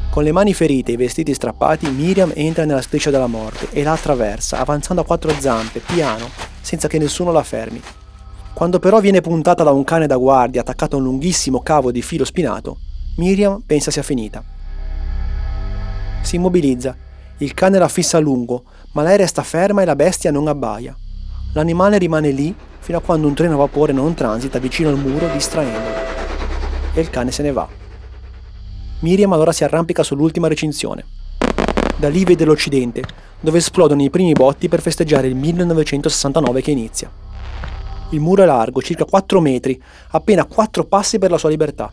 Con 0.10 0.24
le 0.24 0.32
mani 0.32 0.56
ferite 0.56 0.90
e 0.90 0.94
i 0.96 0.98
vestiti 0.98 1.36
strappati, 1.36 1.88
Miriam 1.92 2.32
entra 2.34 2.66
nella 2.66 2.82
striscia 2.82 3.12
della 3.12 3.28
morte 3.28 3.70
e 3.70 3.84
la 3.84 3.92
attraversa, 3.92 4.58
avanzando 4.58 5.04
a 5.04 5.06
quattro 5.06 5.32
zampe, 5.40 5.82
piano, 5.82 6.28
senza 6.62 6.88
che 6.88 6.98
nessuno 6.98 7.32
la 7.32 7.44
fermi. 7.44 7.80
Quando 8.54 8.80
però 8.80 9.00
viene 9.00 9.22
puntata 9.22 9.64
da 9.64 9.72
un 9.72 9.84
cane 9.84 10.08
da 10.08 10.18
guardia 10.18 10.62
attaccato 10.62 10.96
a 10.96 11.00
un 11.00 11.06
lunghissimo 11.06 11.62
cavo 11.62 11.92
di 11.92 12.02
filo 12.02 12.26
spinato, 12.26 12.80
Miriam 13.18 13.62
pensa 13.64 13.92
sia 13.92 14.02
finita. 14.02 14.44
Si 16.22 16.38
immobilizza, 16.38 16.98
il 17.38 17.54
cane 17.54 17.78
la 17.78 17.88
fissa 17.88 18.18
a 18.18 18.20
lungo, 18.20 18.64
ma 18.94 19.04
lei 19.04 19.18
resta 19.18 19.44
ferma 19.44 19.84
e 19.84 19.86
la 19.86 19.96
bestia 19.96 20.32
non 20.32 20.48
abbaia. 20.48 20.98
L'animale 21.54 22.00
rimane 22.00 22.32
lì 22.32 22.54
fino 22.80 22.98
a 22.98 23.02
quando 23.02 23.28
un 23.28 23.36
treno 23.36 23.54
a 23.54 23.58
vapore 23.58 23.94
non 23.94 24.16
transita 24.16 24.58
vicino 24.58 24.90
al 24.90 24.98
muro 24.98 25.30
distraendolo. 25.32 25.96
E 26.96 27.00
il 27.00 27.10
cane 27.12 27.32
se 27.32 27.44
ne 27.44 27.52
va. 27.52 27.89
Miriam 29.02 29.32
allora 29.32 29.54
si 29.54 29.64
arrampica 29.64 30.04
sull'ultima 30.04 30.50
recinzione. 30.50 31.06
Da 31.96 32.10
lì 32.10 32.26
vede 32.26 32.44
l'Occidente, 32.44 33.04
dove 33.40 33.60
esplodono 33.60 34.02
i 34.02 34.10
primi 34.10 34.34
botti 34.34 34.68
per 34.68 34.82
festeggiare 34.82 35.28
il 35.28 35.36
1969 35.36 36.62
che 36.62 36.72
inizia. 36.72 37.10
Il 38.10 38.20
muro 38.20 38.44
è 38.44 38.46
largo, 38.46 38.82
circa 38.82 39.06
4 39.06 39.40
metri, 39.40 39.82
appena 40.12 40.44
4 40.44 40.84
passi 40.84 41.18
per 41.18 41.32
la 41.32 41.38
sua 41.38 41.48
libertà. 41.48 41.90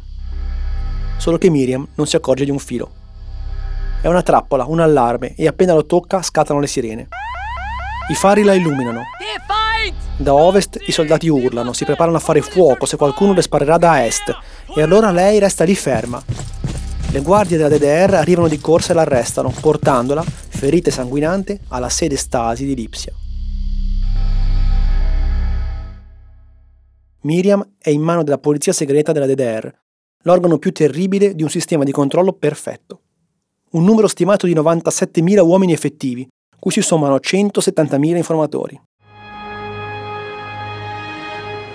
Solo 1.16 1.38
che 1.38 1.48
Miriam 1.48 1.86
non 1.94 2.06
si 2.08 2.16
accorge 2.16 2.44
di 2.44 2.50
un 2.50 2.58
filo. 2.58 2.90
È 4.00 4.08
una 4.08 4.22
trappola, 4.22 4.64
un 4.66 4.80
allarme, 4.80 5.34
e 5.36 5.46
appena 5.46 5.74
lo 5.74 5.86
tocca 5.86 6.22
scattano 6.22 6.58
le 6.58 6.66
sirene. 6.66 7.08
I 8.08 8.14
fari 8.14 8.42
la 8.42 8.54
illuminano. 8.54 9.02
Da 10.16 10.34
ovest 10.34 10.82
i 10.86 10.92
soldati 10.92 11.28
urlano, 11.28 11.72
si 11.72 11.84
preparano 11.84 12.16
a 12.16 12.20
fare 12.20 12.40
fuoco 12.40 12.84
se 12.84 12.96
qualcuno 12.96 13.32
le 13.32 13.42
sparerà 13.42 13.78
da 13.78 14.04
est, 14.04 14.36
e 14.74 14.82
allora 14.82 15.12
lei 15.12 15.38
resta 15.38 15.64
lì 15.64 15.74
ferma, 15.74 16.22
le 17.16 17.22
guardie 17.22 17.56
della 17.56 17.74
DDR 17.74 18.12
arrivano 18.12 18.46
di 18.46 18.58
corsa 18.58 18.92
e 18.92 18.94
l'arrestano, 18.94 19.50
portandola, 19.60 20.22
ferita 20.22 20.90
e 20.90 20.92
sanguinante, 20.92 21.60
alla 21.68 21.88
sede 21.88 22.14
Stasi 22.14 22.66
di 22.66 22.74
Lipsia. 22.74 23.14
Miriam 27.22 27.66
è 27.78 27.88
in 27.88 28.02
mano 28.02 28.22
della 28.22 28.36
polizia 28.36 28.74
segreta 28.74 29.12
della 29.12 29.24
DDR, 29.24 29.72
l'organo 30.24 30.58
più 30.58 30.72
terribile 30.72 31.34
di 31.34 31.42
un 31.42 31.48
sistema 31.48 31.84
di 31.84 31.90
controllo 31.90 32.34
perfetto. 32.34 33.00
Un 33.70 33.84
numero 33.84 34.08
stimato 34.08 34.44
di 34.44 34.54
97.000 34.54 35.40
uomini 35.40 35.72
effettivi, 35.72 36.28
cui 36.58 36.70
si 36.70 36.82
sommano 36.82 37.16
170.000 37.16 38.16
informatori. 38.16 38.78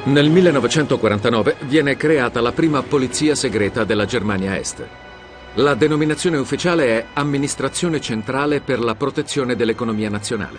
Nel 0.03 0.29
1949 0.29 1.55
viene 1.65 1.97
creata 1.97 2.41
la 2.41 2.51
prima 2.51 2.83
polizia 2.83 3.33
segreta 3.33 3.83
della 3.83 4.05
Germania 4.05 4.55
Est. 4.55 5.09
La 5.55 5.73
denominazione 5.73 6.37
ufficiale 6.37 6.85
è 6.97 7.05
Amministrazione 7.11 7.99
Centrale 7.99 8.61
per 8.61 8.79
la 8.79 8.95
Protezione 8.95 9.57
dell'Economia 9.57 10.09
Nazionale. 10.09 10.57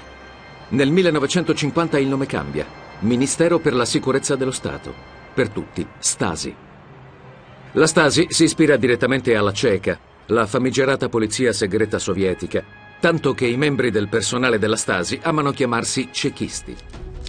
Nel 0.69 0.91
1950 0.91 1.99
il 1.99 2.09
nome 2.09 2.27
cambia. 2.27 2.67
Ministero 2.99 3.59
per 3.59 3.73
la 3.73 3.87
Sicurezza 3.87 4.37
dello 4.37 4.51
Stato. 4.51 4.93
Per 5.33 5.49
tutti, 5.49 5.87
Stasi. 5.99 6.55
La 7.73 7.87
Stasi 7.87 8.27
si 8.29 8.45
ispira 8.45 8.77
direttamente 8.77 9.35
alla 9.35 9.55
ceca, 9.55 9.99
la 10.27 10.45
famigerata 10.45 11.09
polizia 11.09 11.55
segreta 11.55 11.99
sovietica, 11.99 12.63
tanto 13.01 13.33
che 13.33 13.47
i 13.47 13.57
membri 13.57 13.91
del 13.91 14.11
personale 14.11 14.59
della 14.59 14.77
Stasi 14.77 15.19
amano 15.23 15.53
chiamarsi 15.53 16.11
cechisti. 16.13 16.77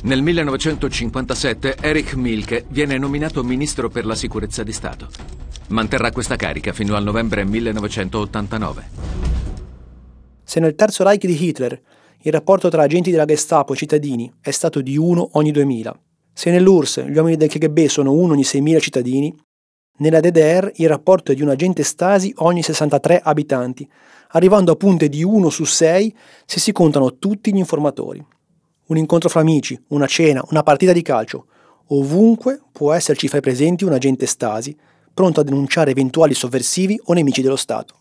Nel 0.02 0.22
1957 0.22 1.78
Erich 1.80 2.16
Milke 2.16 2.66
viene 2.68 2.98
nominato 2.98 3.42
ministro 3.42 3.88
per 3.88 4.06
la 4.06 4.16
sicurezza 4.16 4.64
di 4.64 4.74
Stato. 4.74 5.43
Manterrà 5.68 6.12
questa 6.12 6.36
carica 6.36 6.74
fino 6.74 6.96
al 6.96 7.04
novembre 7.04 7.46
1989. 7.46 8.90
Se 10.44 10.60
nel 10.60 10.76
Terzo 10.76 11.04
Reich 11.04 11.26
di 11.26 11.42
Hitler 11.42 11.82
il 12.22 12.32
rapporto 12.32 12.70
tra 12.70 12.84
agenti 12.84 13.12
della 13.12 13.26
Gestapo 13.26 13.74
e 13.74 13.78
cittadini 13.78 14.32
è 14.42 14.52
stato 14.52 14.82
di 14.82 14.98
uno 14.98 15.30
ogni 15.34 15.52
2000, 15.52 16.00
se 16.34 16.52
nell'URSS 16.52 17.06
gli 17.06 17.16
uomini 17.16 17.38
del 17.38 17.50
KGB 17.50 17.86
sono 17.86 18.12
uno 18.12 18.34
ogni 18.34 18.44
6.000 18.44 18.80
cittadini, 18.80 19.36
nella 19.98 20.20
DDR 20.20 20.72
il 20.76 20.90
rapporto 20.90 21.32
è 21.32 21.36
di 21.36 21.44
un 21.44 21.50
agente 21.50 21.84
Stasi 21.84 22.34
ogni 22.38 22.64
63 22.64 23.22
abitanti, 23.24 23.88
arrivando 24.30 24.72
a 24.72 24.76
punte 24.76 25.08
di 25.08 25.24
1 25.24 25.50
su 25.50 25.64
6 25.64 26.16
se 26.46 26.60
si 26.60 26.72
contano 26.72 27.18
tutti 27.18 27.54
gli 27.54 27.58
informatori. 27.58 28.26
Un 28.88 28.98
incontro 28.98 29.30
fra 29.30 29.42
amici, 29.42 29.80
una 29.90 30.08
cena, 30.08 30.44
una 30.50 30.64
partita 30.64 30.92
di 30.92 31.02
calcio. 31.02 31.46
Ovunque 31.88 32.62
può 32.72 32.92
esserci 32.92 33.28
fra 33.28 33.38
i 33.38 33.42
presenti 33.42 33.84
un 33.84 33.94
agente 33.94 34.26
Stasi, 34.26 34.76
pronto 35.14 35.40
a 35.40 35.44
denunciare 35.44 35.92
eventuali 35.92 36.34
sovversivi 36.34 37.00
o 37.06 37.14
nemici 37.14 37.42
dello 37.42 37.56
Stato. 37.56 37.96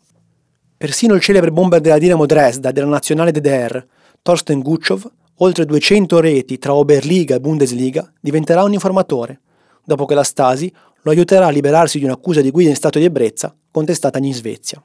Persino 0.76 1.14
il 1.14 1.20
celebre 1.20 1.52
bomber 1.52 1.80
della 1.80 1.98
Dinamo 1.98 2.26
Dresda 2.26 2.72
della 2.72 2.86
nazionale 2.86 3.30
DDR, 3.30 3.84
Torsten 4.22 4.60
Gutschov, 4.60 5.08
oltre 5.36 5.64
200 5.64 6.20
reti 6.20 6.58
tra 6.58 6.74
Oberliga 6.74 7.36
e 7.36 7.40
Bundesliga, 7.40 8.12
diventerà 8.20 8.62
un 8.64 8.72
informatore, 8.72 9.40
dopo 9.84 10.06
che 10.06 10.14
la 10.14 10.24
Stasi 10.24 10.72
lo 11.02 11.10
aiuterà 11.10 11.46
a 11.46 11.50
liberarsi 11.50 11.98
di 11.98 12.04
un'accusa 12.04 12.40
di 12.40 12.50
guida 12.50 12.70
in 12.70 12.76
stato 12.76 12.98
di 12.98 13.04
ebbrezza 13.04 13.54
contestatagli 13.70 14.26
in 14.26 14.34
Svezia. 14.34 14.82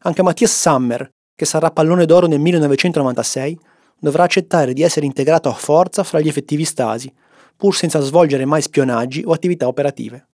Anche 0.00 0.22
Mattias 0.22 0.52
Sammer, 0.52 1.10
che 1.34 1.44
sarà 1.44 1.70
pallone 1.70 2.06
d'oro 2.06 2.26
nel 2.26 2.40
1996, 2.40 3.58
dovrà 3.98 4.24
accettare 4.24 4.72
di 4.72 4.82
essere 4.82 5.06
integrato 5.06 5.48
a 5.48 5.54
forza 5.54 6.04
fra 6.04 6.20
gli 6.20 6.28
effettivi 6.28 6.64
Stasi, 6.64 7.12
pur 7.56 7.74
senza 7.74 8.00
svolgere 8.00 8.44
mai 8.44 8.62
spionaggi 8.62 9.22
o 9.24 9.32
attività 9.32 9.66
operative. 9.66 10.28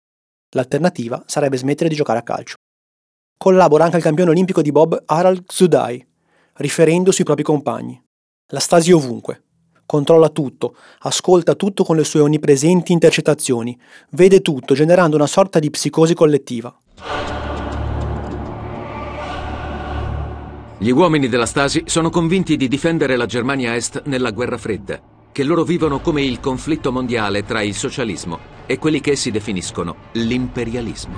L'alternativa 0.50 1.22
sarebbe 1.26 1.56
smettere 1.56 1.88
di 1.88 1.94
giocare 1.94 2.18
a 2.18 2.22
calcio. 2.22 2.54
Collabora 3.36 3.84
anche 3.84 3.96
il 3.96 4.02
campione 4.02 4.30
olimpico 4.30 4.62
di 4.62 4.72
Bob 4.72 5.02
Harald 5.06 5.44
Zudai, 5.46 6.04
riferendo 6.54 7.10
sui 7.10 7.24
propri 7.24 7.42
compagni. 7.42 8.00
La 8.48 8.60
Stasi 8.60 8.92
ovunque. 8.92 9.42
Controlla 9.84 10.30
tutto, 10.30 10.76
ascolta 11.00 11.54
tutto 11.54 11.84
con 11.84 11.96
le 11.96 12.04
sue 12.04 12.20
onnipresenti 12.20 12.92
intercettazioni, 12.92 13.78
vede 14.10 14.40
tutto 14.40 14.74
generando 14.74 15.16
una 15.16 15.28
sorta 15.28 15.58
di 15.58 15.70
psicosi 15.70 16.14
collettiva. 16.14 16.76
Gli 20.78 20.90
uomini 20.90 21.28
della 21.28 21.46
Stasi 21.46 21.84
sono 21.86 22.10
convinti 22.10 22.56
di 22.56 22.68
difendere 22.68 23.16
la 23.16 23.26
Germania 23.26 23.74
Est 23.74 24.02
nella 24.06 24.30
guerra 24.30 24.58
fredda, 24.58 25.00
che 25.36 25.44
loro 25.44 25.64
vivono 25.64 26.00
come 26.00 26.22
il 26.22 26.40
conflitto 26.40 26.90
mondiale 26.90 27.44
tra 27.44 27.60
il 27.60 27.74
socialismo 27.74 28.38
e 28.64 28.78
quelli 28.78 29.02
che 29.02 29.10
essi 29.10 29.30
definiscono 29.30 30.08
l'imperialismo. 30.12 31.14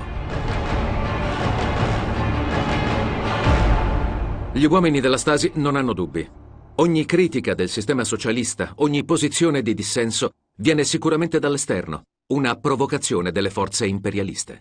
Gli 4.51 4.65
uomini 4.65 4.99
della 4.99 5.15
Stasi 5.15 5.51
non 5.53 5.77
hanno 5.77 5.93
dubbi. 5.93 6.29
Ogni 6.75 7.05
critica 7.05 7.53
del 7.53 7.69
sistema 7.69 8.03
socialista, 8.03 8.73
ogni 8.79 9.05
posizione 9.05 9.61
di 9.61 9.73
dissenso 9.73 10.31
viene 10.57 10.83
sicuramente 10.83 11.39
dall'esterno, 11.39 12.01
una 12.33 12.55
provocazione 12.55 13.31
delle 13.31 13.49
forze 13.49 13.87
imperialiste. 13.87 14.59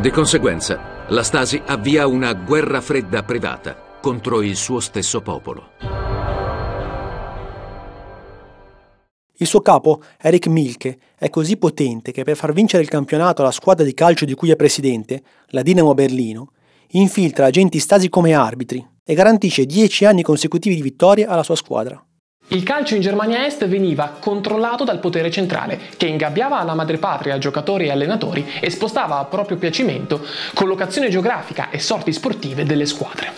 Di 0.00 0.10
conseguenza, 0.10 1.04
la 1.08 1.22
Stasi 1.22 1.60
avvia 1.66 2.06
una 2.06 2.32
guerra 2.32 2.80
fredda 2.80 3.22
privata 3.22 3.98
contro 4.00 4.40
il 4.40 4.56
suo 4.56 4.80
stesso 4.80 5.20
popolo. 5.20 6.21
Il 9.42 9.48
suo 9.48 9.60
capo, 9.60 10.00
Eric 10.20 10.46
Milke, 10.46 10.98
è 11.18 11.28
così 11.28 11.56
potente 11.56 12.12
che 12.12 12.22
per 12.22 12.36
far 12.36 12.52
vincere 12.52 12.84
il 12.84 12.88
campionato 12.88 13.42
alla 13.42 13.50
squadra 13.50 13.84
di 13.84 13.92
calcio 13.92 14.24
di 14.24 14.34
cui 14.34 14.52
è 14.52 14.54
presidente, 14.54 15.20
la 15.46 15.62
Dinamo 15.62 15.94
Berlino, 15.94 16.52
infiltra 16.90 17.46
agenti 17.46 17.80
stasi 17.80 18.08
come 18.08 18.34
arbitri 18.34 18.86
e 19.04 19.14
garantisce 19.14 19.66
10 19.66 20.04
anni 20.04 20.22
consecutivi 20.22 20.76
di 20.76 20.82
vittoria 20.82 21.28
alla 21.28 21.42
sua 21.42 21.56
squadra. 21.56 22.00
Il 22.50 22.62
calcio 22.62 22.94
in 22.94 23.00
Germania 23.00 23.44
Est 23.44 23.66
veniva 23.66 24.16
controllato 24.20 24.84
dal 24.84 25.00
potere 25.00 25.28
centrale, 25.28 25.76
che 25.96 26.06
ingabbiava 26.06 26.60
alla 26.60 26.74
madrepatria 26.74 27.38
giocatori 27.38 27.86
e 27.86 27.90
allenatori 27.90 28.46
e 28.60 28.70
spostava 28.70 29.18
a 29.18 29.24
proprio 29.24 29.56
piacimento 29.56 30.24
collocazione 30.54 31.08
geografica 31.08 31.68
e 31.70 31.80
sorti 31.80 32.12
sportive 32.12 32.62
delle 32.62 32.86
squadre. 32.86 33.32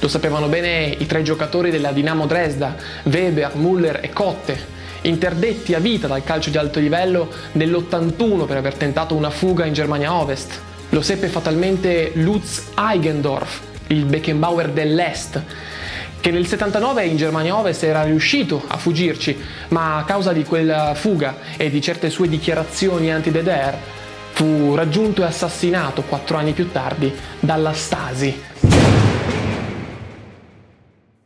Lo 0.00 0.08
sapevano 0.08 0.46
bene 0.46 0.96
i 0.98 1.04
tre 1.04 1.20
giocatori 1.20 1.70
della 1.70 1.92
Dinamo 1.92 2.24
Dresda, 2.24 2.74
Weber, 3.02 3.54
Müller 3.56 4.00
e 4.00 4.08
Kotte, 4.14 4.78
interdetti 5.02 5.74
a 5.74 5.78
vita 5.78 6.06
dal 6.06 6.24
calcio 6.24 6.50
di 6.50 6.58
alto 6.58 6.80
livello 6.80 7.28
nell'81 7.52 8.46
per 8.46 8.56
aver 8.56 8.74
tentato 8.74 9.14
una 9.14 9.30
fuga 9.30 9.64
in 9.64 9.72
Germania 9.72 10.12
Ovest. 10.12 10.58
Lo 10.90 11.02
seppe 11.02 11.28
fatalmente 11.28 12.12
Lutz 12.14 12.70
Eigendorf, 12.76 13.60
il 13.88 14.04
Beckenbauer 14.04 14.70
dell'Est, 14.70 15.42
che 16.20 16.30
nel 16.30 16.46
79 16.46 17.04
in 17.04 17.16
Germania 17.16 17.56
Ovest 17.56 17.82
era 17.84 18.02
riuscito 18.02 18.62
a 18.66 18.76
fuggirci, 18.76 19.38
ma 19.68 19.96
a 19.96 20.04
causa 20.04 20.32
di 20.32 20.44
quella 20.44 20.94
fuga 20.94 21.36
e 21.56 21.70
di 21.70 21.80
certe 21.80 22.10
sue 22.10 22.28
dichiarazioni 22.28 23.12
anti-DDR 23.12 23.76
fu 24.32 24.74
raggiunto 24.74 25.22
e 25.22 25.26
assassinato 25.26 26.02
quattro 26.02 26.36
anni 26.36 26.52
più 26.52 26.70
tardi 26.70 27.14
dalla 27.38 27.72
Stasi. 27.72 28.59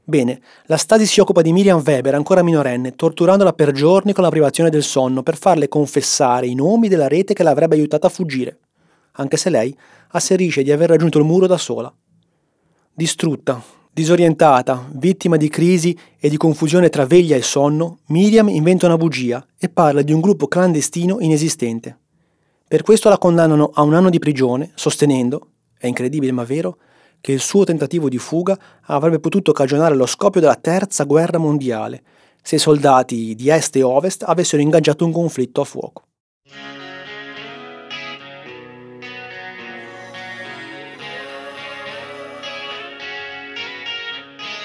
Bene, 0.07 0.39
la 0.67 0.77
Stasi 0.77 1.07
si 1.07 1.21
occupa 1.21 1.41
di 1.41 1.51
Miriam 1.51 1.83
Weber, 1.83 2.15
ancora 2.15 2.43
minorenne, 2.43 2.95
torturandola 2.95 3.55
per 3.55 3.73
giorni 3.73 4.13
con 4.13 4.23
la 4.23 4.29
privazione 4.29 4.69
del 4.69 4.83
sonno 4.83 5.23
per 5.23 5.35
farle 5.35 5.67
confessare 5.67 6.47
i 6.47 6.55
nomi 6.55 6.89
della 6.89 7.09
rete 7.09 7.33
che 7.33 7.43
l'avrebbe 7.43 7.75
aiutata 7.75 8.09
a 8.09 8.11
fuggire, 8.11 8.59
anche 9.13 9.39
se 9.39 9.49
lei 9.49 9.75
asserisce 10.09 10.63
di 10.63 10.71
aver 10.71 10.91
raggiunto 10.91 11.17
il 11.17 11.25
muro 11.25 11.47
da 11.47 11.57
sola. 11.57 11.91
Distrutta, 12.93 13.63
disorientata, 13.91 14.91
vittima 14.93 15.39
di 15.39 15.49
crisi 15.49 15.97
e 16.19 16.29
di 16.29 16.37
confusione 16.37 16.91
tra 16.91 17.07
veglia 17.07 17.37
e 17.37 17.43
sonno, 17.43 18.01
Miriam 18.09 18.49
inventa 18.49 18.85
una 18.85 18.99
bugia 18.99 19.45
e 19.59 19.71
parla 19.71 20.03
di 20.03 20.13
un 20.13 20.21
gruppo 20.21 20.49
clandestino 20.49 21.17
inesistente. 21.21 21.99
Per 22.69 22.83
questo 22.83 23.09
la 23.09 23.17
condannano 23.17 23.71
a 23.73 23.81
un 23.81 23.95
anno 23.95 24.11
di 24.11 24.19
prigione, 24.19 24.71
sostenendo, 24.75 25.49
è 25.79 25.87
incredibile 25.87 26.31
ma 26.31 26.45
vero, 26.45 26.77
che 27.25 27.33
il 27.33 27.41
suo 27.41 27.65
tentativo 27.65 28.11
di 28.11 28.19
fuga 28.19 28.55
avrebbe 28.83 29.19
potuto 29.19 29.53
cagionare 29.53 29.95
lo 29.95 30.05
scoppio 30.05 30.43
della 30.43 30.57
terza 30.57 31.05
guerra 31.05 31.39
mondiale, 31.39 32.03
se 32.43 32.57
i 32.57 32.59
soldati 32.59 33.35
di 33.35 33.49
est 33.49 33.75
e 33.77 33.83
ovest 33.83 34.25
avessero 34.27 34.61
ingaggiato 34.61 35.07
un 35.07 35.13
conflitto 35.13 35.63
a 35.63 35.65
fuoco. 35.65 36.03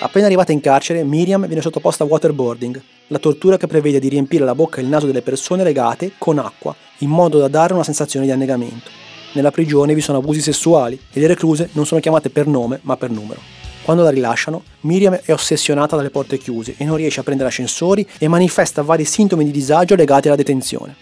Appena 0.01 0.25
arrivata 0.25 0.51
in 0.51 0.59
carcere, 0.59 1.05
Miriam 1.05 1.45
viene 1.45 1.61
sottoposta 1.61 2.03
a 2.03 2.07
waterboarding, 2.07 2.81
la 3.07 3.19
tortura 3.19 3.55
che 3.55 3.67
prevede 3.67 3.99
di 3.99 4.09
riempire 4.09 4.43
la 4.43 4.53
bocca 4.53 4.81
e 4.81 4.83
il 4.83 4.89
naso 4.89 5.05
delle 5.05 5.21
persone 5.21 5.63
legate 5.63 6.11
con 6.17 6.39
acqua, 6.39 6.75
in 6.97 7.09
modo 7.09 7.39
da 7.39 7.47
dare 7.47 7.71
una 7.71 7.83
sensazione 7.83 8.25
di 8.25 8.33
annegamento. 8.33 8.98
Nella 9.31 9.51
prigione 9.51 9.93
vi 9.93 10.01
sono 10.01 10.17
abusi 10.17 10.41
sessuali 10.41 10.99
e 11.11 11.19
le 11.19 11.27
recluse 11.27 11.69
non 11.73 11.85
sono 11.85 12.01
chiamate 12.01 12.31
per 12.31 12.47
nome 12.47 12.79
ma 12.81 12.97
per 12.97 13.11
numero. 13.11 13.39
Quando 13.83 14.03
la 14.03 14.09
rilasciano, 14.09 14.63
Miriam 14.81 15.19
è 15.23 15.31
ossessionata 15.31 15.95
dalle 15.95 16.09
porte 16.09 16.37
chiuse 16.37 16.75
e 16.77 16.83
non 16.83 16.97
riesce 16.97 17.19
a 17.19 17.23
prendere 17.23 17.49
ascensori 17.49 18.07
e 18.17 18.27
manifesta 18.27 18.81
vari 18.81 19.05
sintomi 19.05 19.45
di 19.45 19.51
disagio 19.51 19.95
legati 19.95 20.27
alla 20.27 20.35
detenzione. 20.35 20.95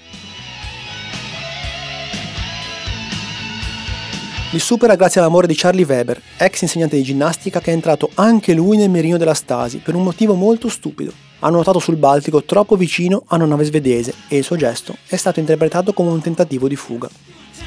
Li 4.51 4.59
supera 4.59 4.95
grazie 4.95 5.21
all'amore 5.21 5.47
di 5.47 5.55
Charlie 5.55 5.85
Weber, 5.85 6.21
ex 6.37 6.61
insegnante 6.61 6.95
di 6.95 7.03
ginnastica 7.03 7.59
che 7.59 7.71
è 7.71 7.73
entrato 7.73 8.09
anche 8.15 8.53
lui 8.53 8.77
nel 8.77 8.89
mirino 8.89 9.17
della 9.17 9.33
Stasi 9.33 9.79
per 9.79 9.95
un 9.95 10.03
motivo 10.03 10.35
molto 10.35 10.69
stupido. 10.69 11.11
Ha 11.39 11.49
nuotato 11.49 11.79
sul 11.79 11.97
Baltico 11.97 12.43
troppo 12.43 12.75
vicino 12.75 13.23
a 13.27 13.35
una 13.35 13.45
nave 13.45 13.65
svedese 13.65 14.13
e 14.27 14.37
il 14.37 14.43
suo 14.43 14.55
gesto 14.55 14.95
è 15.07 15.15
stato 15.15 15.39
interpretato 15.39 15.93
come 15.93 16.11
un 16.11 16.21
tentativo 16.21 16.67
di 16.67 16.75
fuga. 16.75 17.09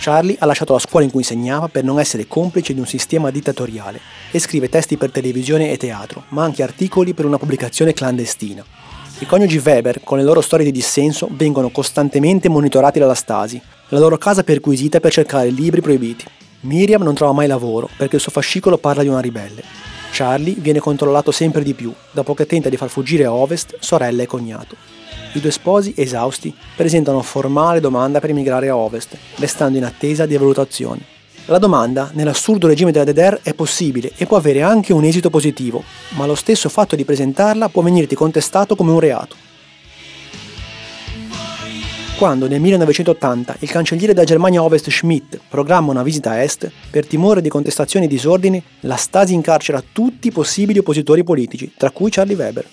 Charlie 0.02 0.36
ha 0.38 0.46
lasciato 0.46 0.72
la 0.72 0.78
scuola 0.78 1.04
in 1.04 1.10
cui 1.10 1.20
insegnava 1.20 1.68
per 1.68 1.84
non 1.84 2.00
essere 2.00 2.26
complice 2.26 2.72
di 2.72 2.80
un 2.80 2.86
sistema 2.86 3.30
dittatoriale 3.30 4.00
e 4.30 4.38
scrive 4.38 4.70
testi 4.70 4.96
per 4.96 5.10
televisione 5.10 5.70
e 5.70 5.76
teatro, 5.76 6.24
ma 6.28 6.42
anche 6.42 6.62
articoli 6.62 7.12
per 7.12 7.26
una 7.26 7.36
pubblicazione 7.36 7.92
clandestina. 7.92 8.64
I 9.18 9.26
coniugi 9.26 9.60
Weber, 9.62 10.00
con 10.02 10.16
le 10.16 10.24
loro 10.24 10.40
storie 10.40 10.64
di 10.64 10.72
dissenso, 10.72 11.28
vengono 11.30 11.68
costantemente 11.68 12.48
monitorati 12.48 12.98
dalla 12.98 13.12
Stasi, 13.12 13.60
la 13.88 13.98
loro 13.98 14.16
casa 14.16 14.42
perquisita 14.42 15.00
per 15.00 15.12
cercare 15.12 15.50
libri 15.50 15.82
proibiti. 15.82 16.24
Miriam 16.60 17.02
non 17.02 17.14
trova 17.14 17.32
mai 17.32 17.46
lavoro 17.46 17.90
perché 17.94 18.16
il 18.16 18.22
suo 18.22 18.32
fascicolo 18.32 18.78
parla 18.78 19.02
di 19.02 19.08
una 19.08 19.20
ribelle. 19.20 19.62
Charlie 20.12 20.56
viene 20.56 20.78
controllato 20.78 21.30
sempre 21.30 21.62
di 21.62 21.74
più 21.74 21.92
dopo 22.10 22.32
che 22.32 22.46
tenta 22.46 22.70
di 22.70 22.78
far 22.78 22.88
fuggire 22.88 23.26
ovest 23.26 23.76
sorella 23.80 24.22
e 24.22 24.26
cognato. 24.26 24.76
I 25.32 25.40
due 25.40 25.52
sposi, 25.52 25.94
esausti, 25.96 26.52
presentano 26.74 27.22
formale 27.22 27.78
domanda 27.78 28.18
per 28.18 28.30
emigrare 28.30 28.68
a 28.68 28.76
ovest, 28.76 29.16
restando 29.36 29.78
in 29.78 29.84
attesa 29.84 30.26
di 30.26 30.36
valutazioni. 30.36 31.00
La 31.46 31.58
domanda, 31.58 32.10
nell'assurdo 32.14 32.66
regime 32.66 32.90
della 32.90 33.04
DDR, 33.04 33.38
è 33.42 33.54
possibile 33.54 34.10
e 34.16 34.26
può 34.26 34.36
avere 34.36 34.62
anche 34.62 34.92
un 34.92 35.04
esito 35.04 35.30
positivo, 35.30 35.84
ma 36.16 36.26
lo 36.26 36.34
stesso 36.34 36.68
fatto 36.68 36.96
di 36.96 37.04
presentarla 37.04 37.68
può 37.68 37.82
venirti 37.82 38.16
contestato 38.16 38.74
come 38.74 38.90
un 38.90 38.98
reato. 38.98 39.36
Quando 42.18 42.48
nel 42.48 42.60
1980 42.60 43.56
il 43.60 43.70
cancelliere 43.70 44.12
della 44.12 44.26
Germania 44.26 44.62
Ovest 44.62 44.90
Schmidt 44.90 45.40
programma 45.48 45.92
una 45.92 46.02
visita 46.02 46.32
a 46.32 46.42
est, 46.42 46.70
per 46.90 47.06
timore 47.06 47.40
di 47.40 47.48
contestazioni 47.48 48.06
e 48.06 48.08
disordini, 48.08 48.62
la 48.80 48.96
Stasi 48.96 49.32
incarcera 49.32 49.82
tutti 49.92 50.26
i 50.28 50.32
possibili 50.32 50.80
oppositori 50.80 51.22
politici, 51.22 51.72
tra 51.76 51.90
cui 51.90 52.10
Charlie 52.10 52.36
Weber. 52.36 52.66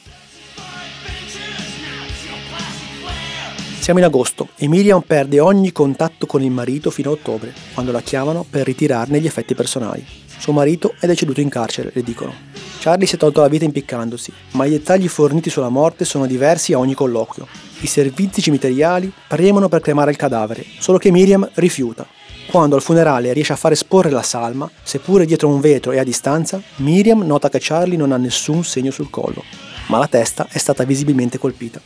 Siamo 3.87 4.01
in 4.01 4.11
agosto 4.11 4.49
e 4.57 4.67
Miriam 4.67 4.99
perde 4.99 5.39
ogni 5.39 5.71
contatto 5.71 6.25
con 6.25 6.43
il 6.43 6.51
marito 6.51 6.91
fino 6.91 7.09
a 7.09 7.13
ottobre, 7.13 7.53
quando 7.73 7.93
la 7.93 8.01
chiamano 8.01 8.45
per 8.47 8.65
ritirarne 8.65 9.21
gli 9.21 9.25
effetti 9.25 9.55
personali. 9.55 10.05
Suo 10.37 10.51
marito 10.51 10.93
è 10.99 11.07
deceduto 11.07 11.39
in 11.39 11.47
carcere, 11.47 11.91
le 11.93 12.03
dicono. 12.03 12.33
Charlie 12.81 13.07
si 13.07 13.15
è 13.15 13.17
tolto 13.17 13.39
la 13.39 13.47
vita 13.47 13.63
impiccandosi, 13.63 14.33
ma 14.51 14.65
i 14.65 14.71
dettagli 14.71 15.07
forniti 15.07 15.49
sulla 15.49 15.69
morte 15.69 16.03
sono 16.03 16.25
diversi 16.25 16.73
a 16.73 16.79
ogni 16.79 16.95
colloquio. 16.95 17.47
I 17.79 17.87
servizi 17.87 18.41
cimiteriali 18.41 19.09
premono 19.25 19.69
per 19.69 19.79
cremare 19.79 20.11
il 20.11 20.17
cadavere, 20.17 20.65
solo 20.79 20.97
che 20.97 21.09
Miriam 21.09 21.49
rifiuta. 21.53 22.05
Quando 22.47 22.75
al 22.75 22.81
funerale 22.81 23.31
riesce 23.31 23.53
a 23.53 23.55
far 23.55 23.71
esporre 23.71 24.09
la 24.09 24.21
salma, 24.21 24.69
seppure 24.83 25.25
dietro 25.25 25.47
un 25.47 25.61
vetro 25.61 25.93
e 25.93 25.99
a 25.99 26.03
distanza, 26.03 26.61
Miriam 26.79 27.25
nota 27.25 27.47
che 27.47 27.59
Charlie 27.61 27.95
non 27.95 28.11
ha 28.11 28.17
nessun 28.17 28.65
segno 28.65 28.91
sul 28.91 29.09
collo, 29.09 29.45
ma 29.87 29.97
la 29.97 30.07
testa 30.07 30.49
è 30.51 30.57
stata 30.57 30.83
visibilmente 30.83 31.37
colpita. 31.37 31.79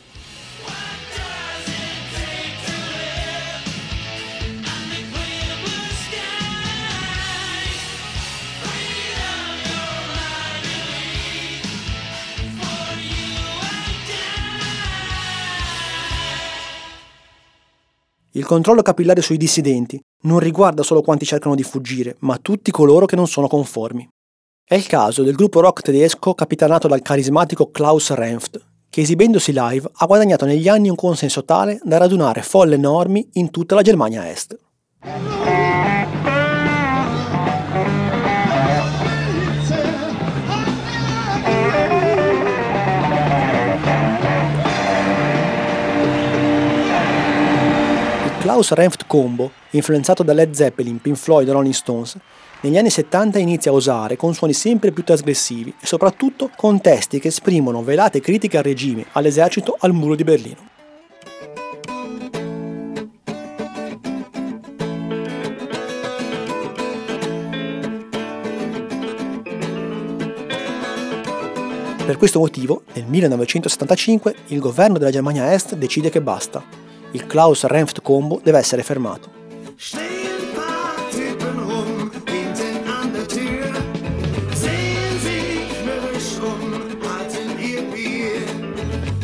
Il 18.34 18.46
controllo 18.46 18.80
capillare 18.80 19.20
sui 19.20 19.36
dissidenti 19.36 20.00
non 20.22 20.38
riguarda 20.38 20.82
solo 20.82 21.02
quanti 21.02 21.26
cercano 21.26 21.54
di 21.54 21.62
fuggire, 21.62 22.16
ma 22.20 22.38
tutti 22.38 22.70
coloro 22.70 23.04
che 23.04 23.14
non 23.14 23.26
sono 23.26 23.46
conformi. 23.46 24.08
È 24.64 24.74
il 24.74 24.86
caso 24.86 25.22
del 25.22 25.34
gruppo 25.34 25.60
rock 25.60 25.82
tedesco 25.82 26.32
capitanato 26.32 26.88
dal 26.88 27.02
carismatico 27.02 27.70
Klaus 27.70 28.10
Renft, 28.12 28.58
che 28.88 29.02
esibendosi 29.02 29.52
live 29.54 29.90
ha 29.92 30.06
guadagnato 30.06 30.46
negli 30.46 30.66
anni 30.66 30.88
un 30.88 30.96
consenso 30.96 31.44
tale 31.44 31.78
da 31.82 31.98
radunare 31.98 32.40
folle 32.40 32.76
enormi 32.76 33.28
in 33.32 33.50
tutta 33.50 33.74
la 33.74 33.82
Germania 33.82 34.30
Est. 34.30 34.58
Klaus 48.42 48.72
Renft 48.72 49.06
Combo, 49.06 49.52
influenzato 49.70 50.24
da 50.24 50.32
Led 50.32 50.52
Zeppelin, 50.52 51.00
Pink 51.00 51.16
Floyd 51.16 51.46
e 51.46 51.52
Rolling 51.52 51.72
Stones, 51.72 52.16
negli 52.62 52.76
anni 52.76 52.90
70 52.90 53.38
inizia 53.38 53.70
a 53.70 53.74
usare 53.74 54.16
con 54.16 54.34
suoni 54.34 54.52
sempre 54.52 54.90
più 54.90 55.04
trasgressivi 55.04 55.72
e 55.80 55.86
soprattutto 55.86 56.50
con 56.56 56.80
testi 56.80 57.20
che 57.20 57.28
esprimono 57.28 57.84
velate 57.84 58.18
critiche 58.18 58.56
al 58.56 58.64
regime, 58.64 59.06
all'esercito, 59.12 59.76
al 59.78 59.92
muro 59.92 60.16
di 60.16 60.24
Berlino. 60.24 60.70
Per 72.04 72.16
questo 72.16 72.40
motivo, 72.40 72.82
nel 72.94 73.04
1975, 73.06 74.34
il 74.48 74.58
governo 74.58 74.98
della 74.98 75.12
Germania 75.12 75.52
Est 75.52 75.76
decide 75.76 76.10
che 76.10 76.20
basta 76.20 76.90
il 77.12 77.26
Klaus 77.26 77.64
Renft 77.64 78.02
Combo 78.02 78.40
deve 78.42 78.58
essere 78.58 78.82
fermato. 78.82 79.40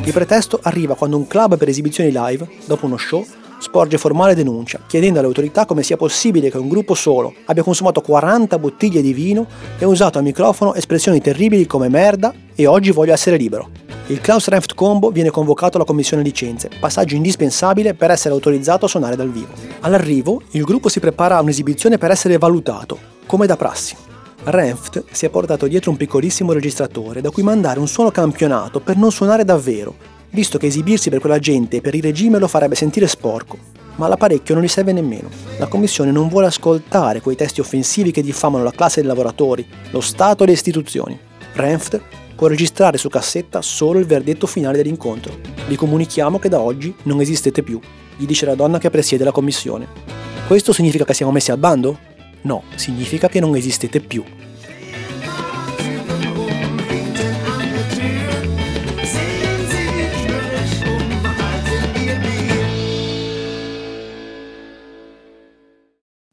Il 0.05 0.15
pretesto 0.15 0.59
arriva 0.63 0.95
quando 0.95 1.19
un 1.19 1.27
club 1.27 1.59
per 1.59 1.69
esibizioni 1.69 2.11
live, 2.11 2.49
dopo 2.65 2.87
uno 2.87 2.97
show, 2.97 3.27
sporge 3.59 3.99
formale 3.99 4.35
denuncia, 4.35 4.81
chiedendo 4.87 5.19
alle 5.19 5.29
autorità 5.29 5.67
come 5.67 5.83
sia 5.83 5.99
possibile 5.99 6.51
che 6.51 6.57
un 6.57 6.69
gruppo 6.69 6.95
solo 6.95 7.35
abbia 7.45 7.63
consumato 7.63 8.01
40 8.01 8.59
bottiglie 8.59 9.03
di 9.03 9.13
vino 9.13 9.47
e 9.79 9.85
usato 9.85 10.17
al 10.17 10.25
microfono 10.25 10.75
espressioni 10.75 11.21
terribili 11.21 11.67
come 11.67 11.89
merda 11.89 12.33
e 12.55 12.67
oggi 12.67 12.91
voglio 12.91 13.13
essere 13.13 13.37
libero. 13.37 13.88
Il 14.11 14.23
Klaus 14.23 14.49
Renft 14.49 14.75
Combo 14.75 15.11
viene 15.11 15.29
convocato 15.29 15.77
alla 15.77 15.85
commissione 15.85 16.23
licenze, 16.23 16.71
passaggio 16.81 17.15
indispensabile 17.15 17.93
per 17.93 18.11
essere 18.11 18.33
autorizzato 18.33 18.87
a 18.87 18.89
suonare 18.89 19.17
dal 19.17 19.31
vivo. 19.31 19.53
All'arrivo, 19.81 20.41
il 20.53 20.63
gruppo 20.63 20.89
si 20.89 20.99
prepara 20.99 21.37
a 21.37 21.43
un'esibizione 21.43 21.99
per 21.99 22.11
essere 22.11 22.39
valutato, 22.39 22.99
come 23.27 23.45
da 23.45 23.59
prassi. 23.59 23.95
Renft 24.45 25.05
si 25.11 25.27
è 25.27 25.29
portato 25.29 25.67
dietro 25.67 25.91
un 25.91 25.99
piccolissimo 25.99 26.55
registratore 26.55 27.21
da 27.21 27.31
cui 27.31 27.43
mandare 27.43 27.81
un 27.81 27.87
suono 27.87 28.11
campionato 28.11 28.81
per 28.81 28.97
non 28.97 29.13
suonare 29.13 29.45
davvero, 29.45 29.95
visto 30.31 30.57
che 30.57 30.69
esibirsi 30.69 31.11
per 31.11 31.21
quella 31.21 31.39
gente 31.39 31.77
e 31.77 31.81
per 31.83 31.95
il 31.95 32.03
regime 32.03 32.39
lo 32.39 32.49
farebbe 32.49 32.77
sentire 32.77 33.07
sporco. 33.07 33.59
Ma 33.97 34.09
l'apparecchio 34.09 34.55
non 34.55 34.65
gli 34.65 34.69
serve 34.69 34.93
nemmeno. 34.93 35.29
La 35.59 35.67
commissione 35.67 36.13
non 36.13 36.29
vuole 36.29 36.47
ascoltare 36.47 37.21
quei 37.21 37.37
testi 37.37 37.61
offensivi 37.61 38.11
che 38.11 38.23
diffamano 38.23 38.65
la 38.65 38.71
classe 38.71 39.01
dei 39.01 39.09
lavoratori, 39.11 39.69
lo 39.91 40.01
Stato 40.01 40.45
e 40.45 40.47
le 40.47 40.53
istituzioni. 40.53 41.19
Renft 41.53 42.01
può 42.39 42.47
registrare 42.47 42.99
su 42.99 43.09
cassetta 43.09 43.61
solo 43.61 43.99
il 43.99 44.07
verdetto 44.07 44.47
finale 44.47 44.77
dell'incontro. 44.77 45.41
Vi 45.67 45.75
comunichiamo 45.75 46.39
che 46.39 46.49
da 46.49 46.61
oggi 46.61 46.95
non 47.03 47.21
esistete 47.21 47.65
più, 47.65 47.81
gli 48.17 48.27
dice 48.27 48.47
la 48.47 48.55
donna 48.55 48.79
che 48.79 48.91
presiede 48.91 49.25
la 49.25 49.33
commissione. 49.33 49.89
Questo 50.47 50.73
significa 50.73 51.05
che 51.05 51.15
siamo 51.15 51.33
messi 51.33 51.51
al 51.51 51.59
bando? 51.59 51.99
No, 52.43 52.63
significa 52.77 53.29
che 53.29 53.41
non 53.41 53.57
esistete 53.57 53.99
più. 53.99 54.23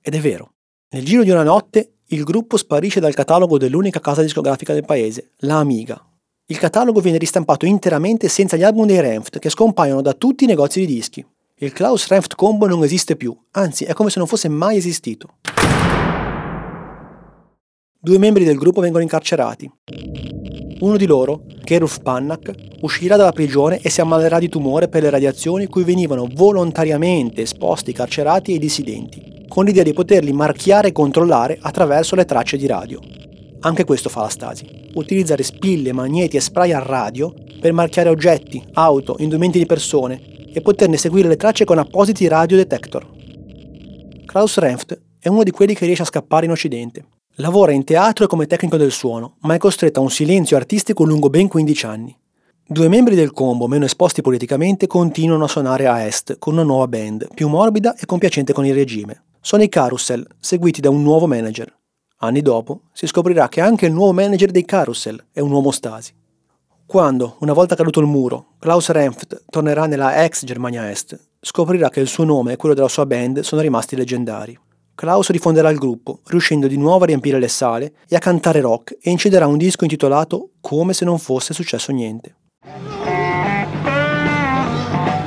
Ed 0.04 0.14
è 0.14 0.20
vero. 0.20 0.54
Nel 0.90 1.04
giro 1.04 1.24
di 1.24 1.32
una 1.32 1.42
notte 1.42 1.95
il 2.10 2.24
gruppo 2.24 2.56
sparisce 2.58 3.00
dal 3.00 3.16
catalogo 3.16 3.58
dell'unica 3.58 4.00
casa 4.00 4.22
discografica 4.22 4.74
del 4.74 4.86
paese, 4.86 5.32
la 5.38 5.58
Amiga. 5.58 6.00
Il 6.46 6.60
catalogo 6.60 7.00
viene 7.00 7.18
ristampato 7.18 7.66
interamente 7.66 8.28
senza 8.28 8.56
gli 8.56 8.62
album 8.62 8.86
dei 8.86 9.02
Renft, 9.02 9.40
che 9.40 9.50
scompaiono 9.50 10.02
da 10.02 10.14
tutti 10.14 10.44
i 10.44 10.48
negozi 10.48 10.82
di 10.82 10.86
dischi. 10.86 11.26
Il 11.58 11.74
Klaus 11.74 12.06
Renft 12.08 12.36
Combo 12.36 12.68
non 12.68 12.84
esiste 12.84 13.16
più, 13.16 13.36
anzi 13.52 13.86
è 13.86 13.94
come 13.94 14.12
se 14.12 14.20
non 14.20 14.28
fosse 14.28 14.50
mai 14.50 14.78
esistito. 14.78 15.38
Due 18.00 18.18
membri 18.20 18.44
del 18.44 18.58
gruppo 18.58 18.82
vengono 18.82 19.02
incarcerati. 19.02 19.72
Uno 20.82 20.98
di 20.98 21.08
loro, 21.08 21.46
Keruf 21.64 22.02
Pannak, 22.04 22.54
uscirà 22.82 23.16
dalla 23.16 23.32
prigione 23.32 23.80
e 23.80 23.90
si 23.90 24.02
ammalerà 24.02 24.38
di 24.38 24.50
tumore 24.50 24.90
per 24.90 25.02
le 25.02 25.10
radiazioni 25.10 25.66
cui 25.66 25.84
venivano 25.84 26.28
volontariamente 26.32 27.42
esposti 27.42 27.90
i 27.90 27.94
carcerati 27.94 28.52
e 28.52 28.56
i 28.56 28.60
dissidenti 28.60 29.35
con 29.48 29.66
l'idea 29.66 29.84
di 29.84 29.94
poterli 29.94 30.34
marchiare 30.34 30.90
e 30.90 30.92
controllare 30.92 31.58
attraverso 31.62 32.16
le 32.16 32.26
tracce 32.26 32.58
di 32.58 32.68
radio. 32.68 33.00
Anche 33.62 33.84
questo 33.84 34.10
fa 34.10 34.22
la 34.22 34.30
Stasi, 34.30 34.92
utilizzare 34.94 35.44
spille, 35.44 35.92
magneti 35.92 36.38
e 36.38 36.42
spray 36.42 36.72
a 36.72 36.80
radio 36.80 37.34
per 37.60 37.74
marchiare 37.74 38.10
oggetti, 38.10 38.64
auto, 38.74 39.16
indumenti 39.20 39.58
di 39.58 39.66
persone 39.66 40.52
e 40.54 40.62
poterne 40.62 40.98
seguire 40.98 41.28
le 41.28 41.36
tracce 41.36 41.66
con 41.66 41.80
appositi 41.80 42.28
radio 42.28 42.58
detector. 42.58 43.08
Klaus 44.26 44.58
Renft 44.58 45.02
è 45.20 45.30
uno 45.30 45.44
di 45.44 45.52
quelli 45.52 45.74
che 45.74 45.86
riesce 45.86 46.04
a 46.04 46.06
scappare 46.06 46.46
in 46.46 46.52
Occidente. 46.52 47.06
Lavora 47.38 47.72
in 47.72 47.84
teatro 47.84 48.26
e 48.26 48.28
come 48.28 48.46
tecnico 48.46 48.78
del 48.78 48.92
suono, 48.92 49.38
ma 49.42 49.56
è 49.56 49.58
costretto 49.58 50.00
a 50.00 50.04
un 50.04 50.12
silenzio 50.12 50.56
artistico 50.56 51.04
lungo 51.04 51.30
ben 51.30 51.48
15 51.48 51.86
anni. 51.86 52.18
Due 52.68 52.88
membri 52.88 53.16
del 53.16 53.32
combo, 53.32 53.68
meno 53.68 53.86
esposti 53.86 54.22
politicamente, 54.22 54.88
continuano 54.88 55.44
a 55.44 55.48
suonare 55.48 55.88
a 55.88 56.06
est 56.06 56.38
con 56.38 56.54
una 56.54 56.64
nuova 56.64 56.88
band, 56.88 57.28
più 57.34 57.48
morbida 57.48 57.96
e 57.96 58.06
compiacente 58.06 58.54
con 58.54 58.66
il 58.66 58.74
regime 58.74 59.24
sono 59.46 59.62
i 59.62 59.70
Carousel, 59.70 60.26
seguiti 60.40 60.82
da 60.82 60.90
un 60.90 61.04
nuovo 61.04 61.28
manager. 61.28 61.72
Anni 62.22 62.42
dopo 62.42 62.86
si 62.94 63.06
scoprirà 63.06 63.48
che 63.48 63.62
anche 63.62 63.86
il 63.86 63.94
nuovo 63.94 64.12
manager 64.12 64.50
dei 64.50 64.66
Carousel 64.66 65.24
è 65.32 65.40
un 65.40 65.52
uomo 65.52 65.70
Stasi. 65.70 66.12
Quando, 66.88 67.36
una 67.42 67.54
volta 67.54 67.76
caduto 67.76 68.00
il 68.00 68.08
muro, 68.08 68.54
Klaus 68.58 68.90
Renft 68.90 69.44
tornerà 69.52 69.86
nella 69.86 70.24
ex 70.24 70.46
Germania 70.46 70.90
Est, 70.90 71.28
scoprirà 71.40 71.90
che 71.90 72.00
il 72.00 72.08
suo 72.08 72.24
nome 72.24 72.54
e 72.54 72.56
quello 72.56 72.74
della 72.74 72.88
sua 72.88 73.06
band 73.06 73.42
sono 73.42 73.62
rimasti 73.62 73.96
leggendari. 73.96 74.60
Klaus 74.96 75.30
rifonderà 75.30 75.70
il 75.70 75.78
gruppo, 75.78 76.22
riuscendo 76.26 76.66
di 76.66 76.78
nuovo 76.78 77.04
a 77.04 77.06
riempire 77.08 77.38
le 77.38 77.48
sale 77.48 77.94
e 78.08 78.16
a 78.16 78.20
cantare 78.20 78.62
rock 78.62 78.98
e 79.00 79.12
inciderà 79.12 79.46
un 79.46 79.58
disco 79.58 79.84
intitolato 79.84 80.54
Come 80.60 80.94
se 80.94 81.06
non 81.06 81.20
fosse 81.20 81.54
successo 81.54 81.92
niente. 81.92 82.36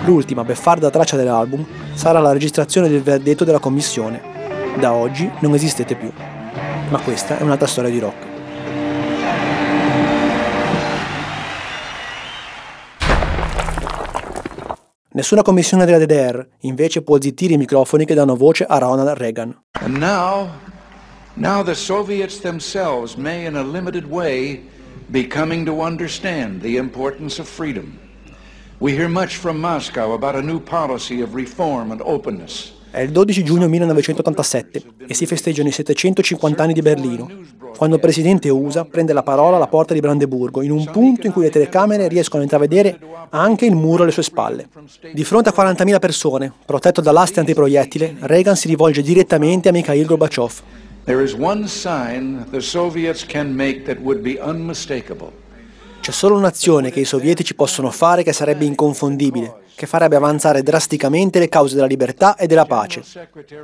L'ultima 0.07 0.43
beffarda 0.43 0.91
traccia 0.91 1.17
dell'album 1.17 1.88
sarà 1.99 2.21
la 2.21 2.31
registrazione 2.31 2.89
del 2.89 3.03
verdetto 3.03 3.43
della 3.43 3.59
commissione. 3.59 4.23
Da 4.79 4.93
oggi 4.93 5.29
non 5.41 5.53
esistete 5.55 5.97
più. 5.97 6.13
Ma 6.91 7.01
questa 7.01 7.39
è 7.39 7.43
un'altra 7.43 7.67
storia 7.67 7.91
di 7.91 7.99
rock. 7.99 8.27
Nessuna 15.11 15.43
commissione 15.43 15.85
della 15.85 15.99
DDR 15.99 16.47
invece 16.61 17.03
può 17.03 17.21
zittire 17.21 17.55
i 17.55 17.59
microfoni 17.59 18.05
che 18.05 18.15
danno 18.15 18.37
voce 18.37 18.65
a 18.65 18.79
Ronald 18.79 19.19
Reagan. 19.19 19.61
And 19.81 19.97
now, 19.97 20.51
now 21.35 21.65
the 21.65 21.75
Soviets 21.75 22.39
themselves 22.39 23.17
may 23.17 23.45
in 23.45 23.57
a 23.57 23.63
limited 23.65 24.05
way 24.09 24.63
be 25.11 25.27
coming 25.27 25.67
to 25.67 25.83
understand 25.83 26.61
the 26.61 26.77
importance 26.77 27.41
of 27.41 27.49
freedom. 27.49 27.99
We 28.81 28.93
hear 28.93 29.09
much 29.09 29.39
from 29.39 29.59
Moscow 29.59 30.13
about 30.13 30.37
a 30.37 30.41
new 30.41 30.61
policy 30.61 31.21
of 31.21 31.35
reform 31.35 31.91
and 31.91 32.01
openness. 32.01 32.73
È 32.93 33.01
il 33.01 33.11
12 33.11 33.43
giugno 33.43 33.67
1987 33.67 34.83
e 35.05 35.15
si 35.15 35.27
festeggiano 35.27 35.69
i 35.69 35.73
750 35.73 36.63
anni 36.63 36.75
di 36.75 36.81
Berlino, 36.81 37.29
quando 37.77 37.97
il 37.97 38.01
presidente 38.01 38.49
USA 38.51 38.85
prende 38.85 39.13
la 39.13 39.25
parola 39.25 39.57
alla 39.57 39.67
porta 39.67 39.95
di 39.95 40.01
Brandeburgo, 40.01 40.63
in 40.63 40.71
un 40.71 40.89
punto 40.93 41.27
in 41.27 41.33
cui 41.33 41.43
le 41.43 41.51
telecamere 41.51 42.07
riescono 42.07 42.39
a 42.39 42.45
intravedere 42.45 43.01
anche 43.31 43.67
il 43.67 43.75
muro 43.75 44.05
alle 44.05 44.13
sue 44.13 44.23
spalle. 44.23 44.69
Di 45.13 45.25
fronte 45.25 45.49
a 45.49 45.55
40.000 45.57 45.99
persone, 45.99 46.53
protetto 46.65 47.01
dall'aste 47.01 47.41
antiproiettile, 47.41 48.15
Reagan 48.21 48.55
si 48.55 48.69
rivolge 48.69 49.03
direttamente 49.03 49.71
a 49.71 49.73
Mikhail 49.73 50.07
Gorbachev. 50.07 50.63
There 51.05 51.25
is 51.25 51.35
one 51.35 51.67
sign 51.67 52.47
the 52.53 52.61
Soviets 52.61 53.27
can 53.27 53.53
make 53.53 53.83
that 53.87 53.99
would 53.99 54.21
be 54.21 54.39
unmistakable. 54.41 55.33
C'è 56.09 56.15
solo 56.15 56.37
un'azione 56.37 56.91
che 56.91 57.01
i 57.01 57.05
sovietici 57.05 57.55
possono 57.55 57.91
fare 57.91 58.23
che 58.23 58.33
sarebbe 58.33 58.65
inconfondibile, 58.65 59.65
che 59.75 59.85
farebbe 59.85 60.17
avanzare 60.17 60.63
drasticamente 60.63 61.39
le 61.39 61.51
cause 61.51 61.75
della 61.75 61.87
libertà 61.87 62.35
e 62.37 62.47
della 62.47 62.65
pace. 62.65 63.03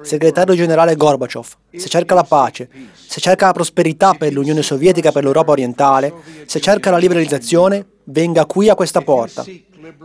Segretario 0.03 0.55
generale 0.55 0.95
Gorbachev, 0.95 1.47
se 1.75 1.89
cerca 1.89 2.15
la 2.15 2.23
pace, 2.23 2.69
se 2.93 3.19
cerca 3.19 3.47
la 3.47 3.53
prosperità 3.53 4.13
per 4.13 4.35
l'Unione 4.35 4.61
Sovietica 4.61 5.09
e 5.09 5.13
per 5.13 5.23
l'Europa 5.23 5.53
orientale, 5.53 6.13
se 6.45 6.61
cerca 6.61 6.91
la 6.91 6.99
liberalizzazione, 6.99 7.87
venga 8.05 8.45
qui 8.45 8.69
a 8.69 8.75
questa 8.75 9.01
porta. 9.01 9.43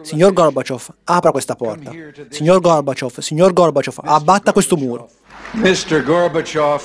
Signor 0.04 0.32
Gorbachev, 0.32 0.94
apra 1.04 1.32
questa 1.32 1.56
porta. 1.56 1.92
Signor 2.30 2.62
Gorbachev, 2.62 3.20
signor 3.20 3.52
Gorbachev, 3.52 4.00
abbatta 4.02 4.54
questo 4.54 4.78
muro. 4.78 5.10
Mr. 5.56 6.06
Gorbachev, 6.06 6.84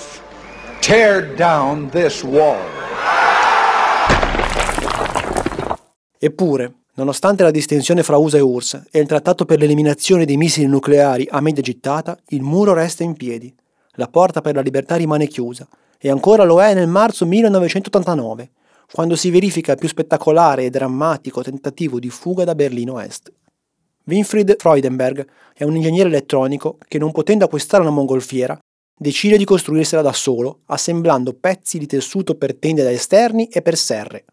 tear 0.81 1.33
down 1.37 1.91
this 1.91 2.25
wall. 2.25 2.59
Eppure, 6.25 6.85
nonostante 6.95 7.43
la 7.43 7.51
distinzione 7.51 8.03
fra 8.03 8.17
USA 8.17 8.39
e 8.39 8.41
URSS 8.41 8.85
e 8.91 8.99
il 8.99 9.07
trattato 9.07 9.45
per 9.45 9.59
l'eliminazione 9.59 10.25
dei 10.25 10.39
missili 10.39 10.65
nucleari 10.65 11.29
a 11.31 11.43
media 11.43 11.63
gittata, 11.63 12.17
il 12.29 12.41
muro 12.41 12.73
resta 12.73 13.03
in 13.03 13.13
piedi. 13.13 13.55
La 13.97 14.09
porta 14.09 14.41
per 14.41 14.55
la 14.55 14.63
libertà 14.63 14.97
rimane 14.97 15.27
chiusa 15.27 15.69
e 15.99 16.09
ancora 16.09 16.45
lo 16.45 16.63
è 16.63 16.73
nel 16.73 16.89
marzo 16.89 17.27
1989, 17.27 18.53
quando 18.91 19.17
si 19.17 19.29
verifica 19.29 19.73
il 19.73 19.79
più 19.79 19.87
spettacolare 19.87 20.65
e 20.65 20.71
drammatico 20.71 21.43
tentativo 21.43 21.99
di 21.99 22.09
fuga 22.09 22.45
da 22.45 22.55
Berlino 22.55 22.99
Est. 22.99 23.31
Winfried 24.07 24.57
Freudenberg 24.57 25.29
è 25.53 25.65
un 25.65 25.77
ingegnere 25.77 26.09
elettronico 26.09 26.79
che, 26.89 26.97
non 26.97 27.13
potendo 27.13 27.45
acquistare 27.45 27.83
una 27.83 27.93
mongolfiera, 27.93 28.59
decide 28.97 29.37
di 29.37 29.45
costruirsela 29.45 30.01
da 30.01 30.15
solo, 30.15 30.61
assemblando 30.69 31.35
pezzi 31.35 31.77
di 31.77 31.87
tessuto 31.87 32.35
per 32.37 32.55
tende 32.55 32.83
da 32.83 32.91
esterni 32.91 33.49
e 33.49 33.61
per 33.61 33.77
serre. 33.77 34.25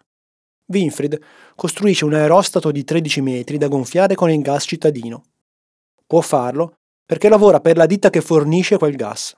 Winfried 0.72 1.19
costruisce 1.55 2.05
un 2.05 2.13
aerostato 2.13 2.72
di 2.72 2.84
13 2.84 3.22
metri 3.22 3.57
da 3.57 3.67
gonfiare 3.67 4.15
con 4.15 4.30
il 4.30 4.41
gas 4.41 4.63
cittadino. 4.63 5.24
Può 6.07 6.22
farlo 6.22 6.76
perché 7.05 7.30
lavora 7.30 7.59
per 7.59 7.78
la 7.78 7.86
ditta 7.86 8.09
che 8.09 8.22
fornisce 8.22 8.78
quel 8.78 8.95
gas. 8.95 9.36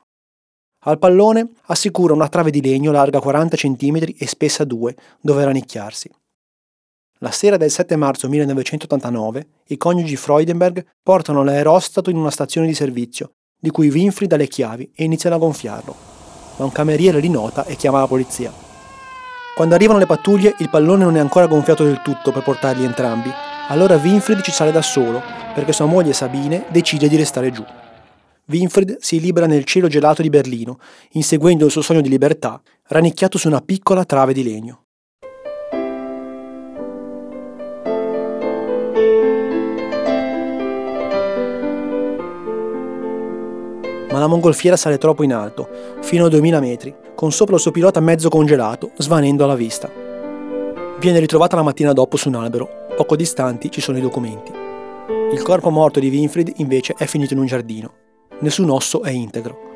Al 0.86 0.99
pallone 0.99 1.49
assicura 1.63 2.13
una 2.13 2.27
trave 2.27 2.51
di 2.51 2.61
legno 2.61 2.91
larga 2.91 3.19
40 3.19 3.55
cm 3.55 4.13
e 4.17 4.27
spessa 4.27 4.63
2, 4.63 4.95
dove 5.21 5.43
rannicchiarsi. 5.43 6.09
La 7.19 7.31
sera 7.31 7.55
del 7.55 7.71
7 7.71 7.95
marzo 7.95 8.27
1989 8.27 9.47
i 9.67 9.77
coniugi 9.77 10.17
Freudenberg 10.17 10.86
portano 11.01 11.43
l'aerostato 11.43 12.09
in 12.09 12.17
una 12.17 12.31
stazione 12.31 12.67
di 12.67 12.73
servizio, 12.73 13.31
di 13.57 13.69
cui 13.69 13.89
Winfried 13.89 14.34
ha 14.34 14.38
le 14.38 14.47
chiavi 14.47 14.91
e 14.93 15.05
iniziano 15.05 15.38
a 15.38 15.39
gonfiarlo. 15.39 15.95
Ma 16.57 16.65
un 16.65 16.71
cameriere 16.71 17.19
li 17.19 17.29
nota 17.29 17.65
e 17.65 17.77
chiama 17.77 17.99
la 17.99 18.07
polizia. 18.07 18.62
Quando 19.56 19.76
arrivano 19.76 19.99
le 19.99 20.08
pattuglie, 20.08 20.56
il 20.58 20.70
pallone 20.70 21.04
non 21.04 21.16
è 21.16 21.20
ancora 21.20 21.45
gonfiato 21.45 21.84
del 21.84 22.01
tutto 22.01 22.32
per 22.32 22.41
portarli 22.41 22.84
entrambi. 22.84 23.32
Allora 23.68 23.97
Winfried 23.97 24.41
ci 24.41 24.51
sale 24.51 24.72
da 24.72 24.82
solo, 24.82 25.22
perché 25.54 25.72
sua 25.72 25.86
moglie 25.86 26.12
Sabine 26.12 26.66
decide 26.70 27.08
di 27.08 27.16
restare 27.16 27.51
giù. 27.51 27.64
Winfried 28.45 28.97
si 28.99 29.20
libera 29.20 29.45
nel 29.45 29.64
cielo 29.64 29.88
gelato 29.88 30.24
di 30.24 30.32
Berlino, 30.32 30.80
inseguendo 31.12 31.66
il 31.66 31.72
suo 31.72 31.84
sogno 31.84 32.01
di 32.01 32.10
libertà, 32.10 32.60
rannicchiato 32.88 33.38
su 33.38 33.47
una 33.47 33.62
piccola 33.62 34.06
trave 34.06 34.34
di 34.34 34.43
legno. 34.43 34.82
Ma 44.14 44.20
la 44.20 44.28
mongolfiera 44.28 44.78
sale 44.78 44.99
troppo 44.99 45.24
in 45.24 45.34
alto, 45.34 45.68
fino 46.01 46.26
a 46.26 46.30
2000 46.30 46.59
metri, 46.59 46.95
con 47.16 47.32
sopra 47.32 47.55
il 47.55 47.61
suo 47.61 47.72
pilota 47.72 47.99
mezzo 47.99 48.30
congelato, 48.30 48.91
svanendo 48.97 49.43
alla 49.43 49.55
vista. 49.55 49.89
Viene 50.99 51.18
ritrovata 51.18 51.55
la 51.55 51.64
mattina 51.64 51.93
dopo 51.93 52.16
su 52.16 52.28
un 52.28 52.36
albero, 52.36 52.86
poco 52.95 53.16
distanti 53.16 53.72
ci 53.72 53.82
sono 53.82 53.97
i 53.97 54.01
documenti. 54.01 54.51
Il 55.32 55.41
corpo 55.41 55.72
morto 55.72 55.99
di 55.99 56.09
Winfried 56.09 56.53
invece 56.57 56.93
è 56.95 57.07
finito 57.07 57.34
in 57.34 57.39
un 57.39 57.47
giardino. 57.47 57.91
Nessun 58.41 58.70
osso 58.70 59.01
è 59.01 59.09
integro. 59.09 59.72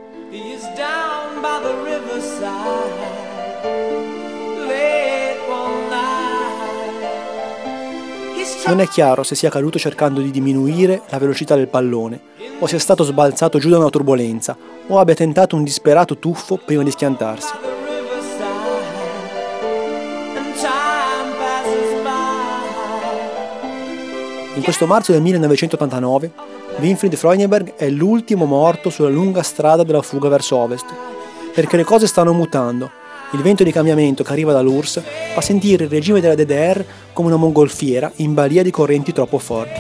Non 8.67 8.81
è 8.81 8.87
chiaro 8.89 9.23
se 9.23 9.33
sia 9.33 9.49
caduto 9.49 9.79
cercando 9.79 10.19
di 10.19 10.29
diminuire 10.29 11.01
la 11.07 11.19
velocità 11.19 11.55
del 11.55 11.69
pallone 11.69 12.19
o 12.59 12.67
sia 12.67 12.79
stato 12.79 13.05
sbalzato 13.05 13.59
giù 13.59 13.69
da 13.69 13.77
una 13.77 13.89
turbolenza 13.89 14.57
o 14.87 14.99
abbia 14.99 15.15
tentato 15.15 15.55
un 15.55 15.63
disperato 15.63 16.17
tuffo 16.17 16.57
prima 16.57 16.83
di 16.83 16.91
schiantarsi. 16.91 17.53
In 24.55 24.63
questo 24.63 24.85
marzo 24.85 25.13
del 25.13 25.21
1989, 25.21 26.31
Winfried 26.79 27.15
Freudenberg 27.15 27.75
è 27.75 27.89
l'ultimo 27.89 28.43
morto 28.43 28.89
sulla 28.89 29.07
lunga 29.07 29.43
strada 29.43 29.83
della 29.83 30.01
fuga 30.01 30.27
verso 30.27 30.57
ovest, 30.57 30.87
perché 31.53 31.77
le 31.77 31.85
cose 31.85 32.05
stanno 32.05 32.33
mutando 32.33 32.91
il 33.31 33.41
vento 33.41 33.63
di 33.63 33.71
cambiamento 33.71 34.23
che 34.23 34.31
arriva 34.31 34.53
dall'URSS 34.53 35.01
fa 35.33 35.41
sentire 35.41 35.83
il 35.83 35.89
regime 35.89 36.21
della 36.21 36.35
DDR 36.35 36.83
come 37.11 37.27
una 37.27 37.37
mongolfiera 37.37 38.11
in 38.17 38.33
balia 38.33 38.63
di 38.63 38.71
correnti 38.71 39.11
troppo 39.11 39.37
forti. 39.37 39.79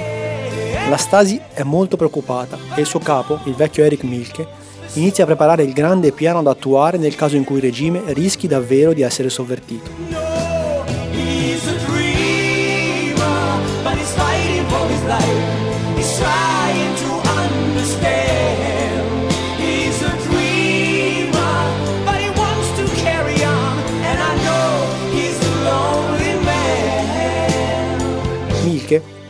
La 0.89 0.97
Stasi 0.97 1.39
è 1.53 1.63
molto 1.63 1.95
preoccupata 1.95 2.57
e 2.75 2.81
il 2.81 2.85
suo 2.85 2.99
capo, 2.99 3.39
il 3.45 3.53
vecchio 3.53 3.83
Erich 3.83 4.03
Milke, 4.03 4.47
inizia 4.93 5.23
a 5.23 5.27
preparare 5.27 5.63
il 5.63 5.73
grande 5.73 6.11
piano 6.11 6.41
da 6.41 6.51
attuare 6.51 6.97
nel 6.97 7.15
caso 7.15 7.35
in 7.35 7.43
cui 7.43 7.57
il 7.57 7.61
regime 7.61 8.01
rischi 8.07 8.47
davvero 8.47 8.93
di 8.93 9.01
essere 9.01 9.29
sovvertito. 9.29 10.35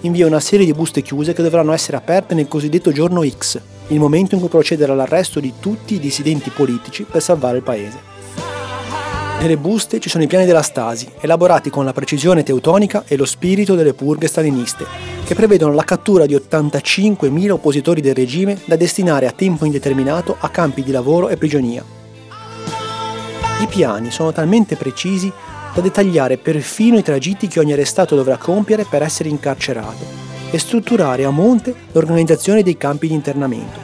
Invia 0.01 0.27
una 0.27 0.39
serie 0.39 0.65
di 0.65 0.73
buste 0.73 1.01
chiuse 1.01 1.33
che 1.33 1.43
dovranno 1.43 1.73
essere 1.73 1.97
aperte 1.97 2.35
nel 2.35 2.47
cosiddetto 2.47 2.91
giorno 2.91 3.27
X, 3.27 3.59
il 3.87 3.99
momento 3.99 4.35
in 4.35 4.41
cui 4.41 4.49
procedere 4.49 4.91
all'arresto 4.91 5.39
di 5.39 5.53
tutti 5.59 5.95
i 5.95 5.99
dissidenti 5.99 6.49
politici 6.49 7.03
per 7.03 7.21
salvare 7.21 7.57
il 7.57 7.63
paese. 7.63 8.15
Nelle 9.39 9.57
buste 9.57 9.99
ci 9.99 10.09
sono 10.09 10.23
i 10.23 10.27
piani 10.27 10.45
della 10.45 10.63
Stasi, 10.63 11.07
elaborati 11.19 11.69
con 11.69 11.85
la 11.85 11.93
precisione 11.93 12.41
teutonica 12.41 13.03
e 13.07 13.15
lo 13.15 13.25
spirito 13.25 13.75
delle 13.75 13.93
purghe 13.93 14.27
staliniste, 14.27 14.85
che 15.23 15.35
prevedono 15.35 15.73
la 15.73 15.83
cattura 15.83 16.25
di 16.25 16.33
85.000 16.35 17.51
oppositori 17.51 18.01
del 18.01 18.15
regime 18.15 18.59
da 18.65 18.75
destinare 18.75 19.27
a 19.27 19.31
tempo 19.31 19.65
indeterminato 19.65 20.35
a 20.39 20.49
campi 20.49 20.81
di 20.81 20.91
lavoro 20.91 21.29
e 21.29 21.37
prigionia. 21.37 21.83
I 23.59 23.67
piani 23.67 24.11
sono 24.11 24.31
talmente 24.31 24.75
precisi 24.75 25.31
da 25.77 25.83
dettagliare 25.83 26.37
perfino 26.37 26.97
i 26.97 27.03
tragitti 27.03 27.47
che 27.47 27.59
ogni 27.59 27.71
arrestato 27.71 28.15
dovrà 28.15 28.37
compiere 28.37 28.83
per 28.89 29.03
essere 29.03 29.29
incarcerato 29.29 30.03
e 30.49 30.57
strutturare 30.57 31.23
a 31.23 31.29
monte 31.29 31.71
l'organizzazione 31.91 32.63
dei 32.63 32.77
campi 32.77 33.07
di 33.07 33.13
internamento. 33.13 33.79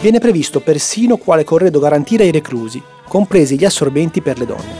Viene 0.00 0.18
previsto 0.18 0.58
persino 0.58 1.18
quale 1.18 1.44
corredo 1.44 1.78
garantire 1.78 2.24
ai 2.24 2.32
reclusi, 2.32 2.82
compresi 3.06 3.56
gli 3.56 3.64
assorbenti 3.64 4.20
per 4.20 4.40
le 4.40 4.46
donne. 4.46 4.74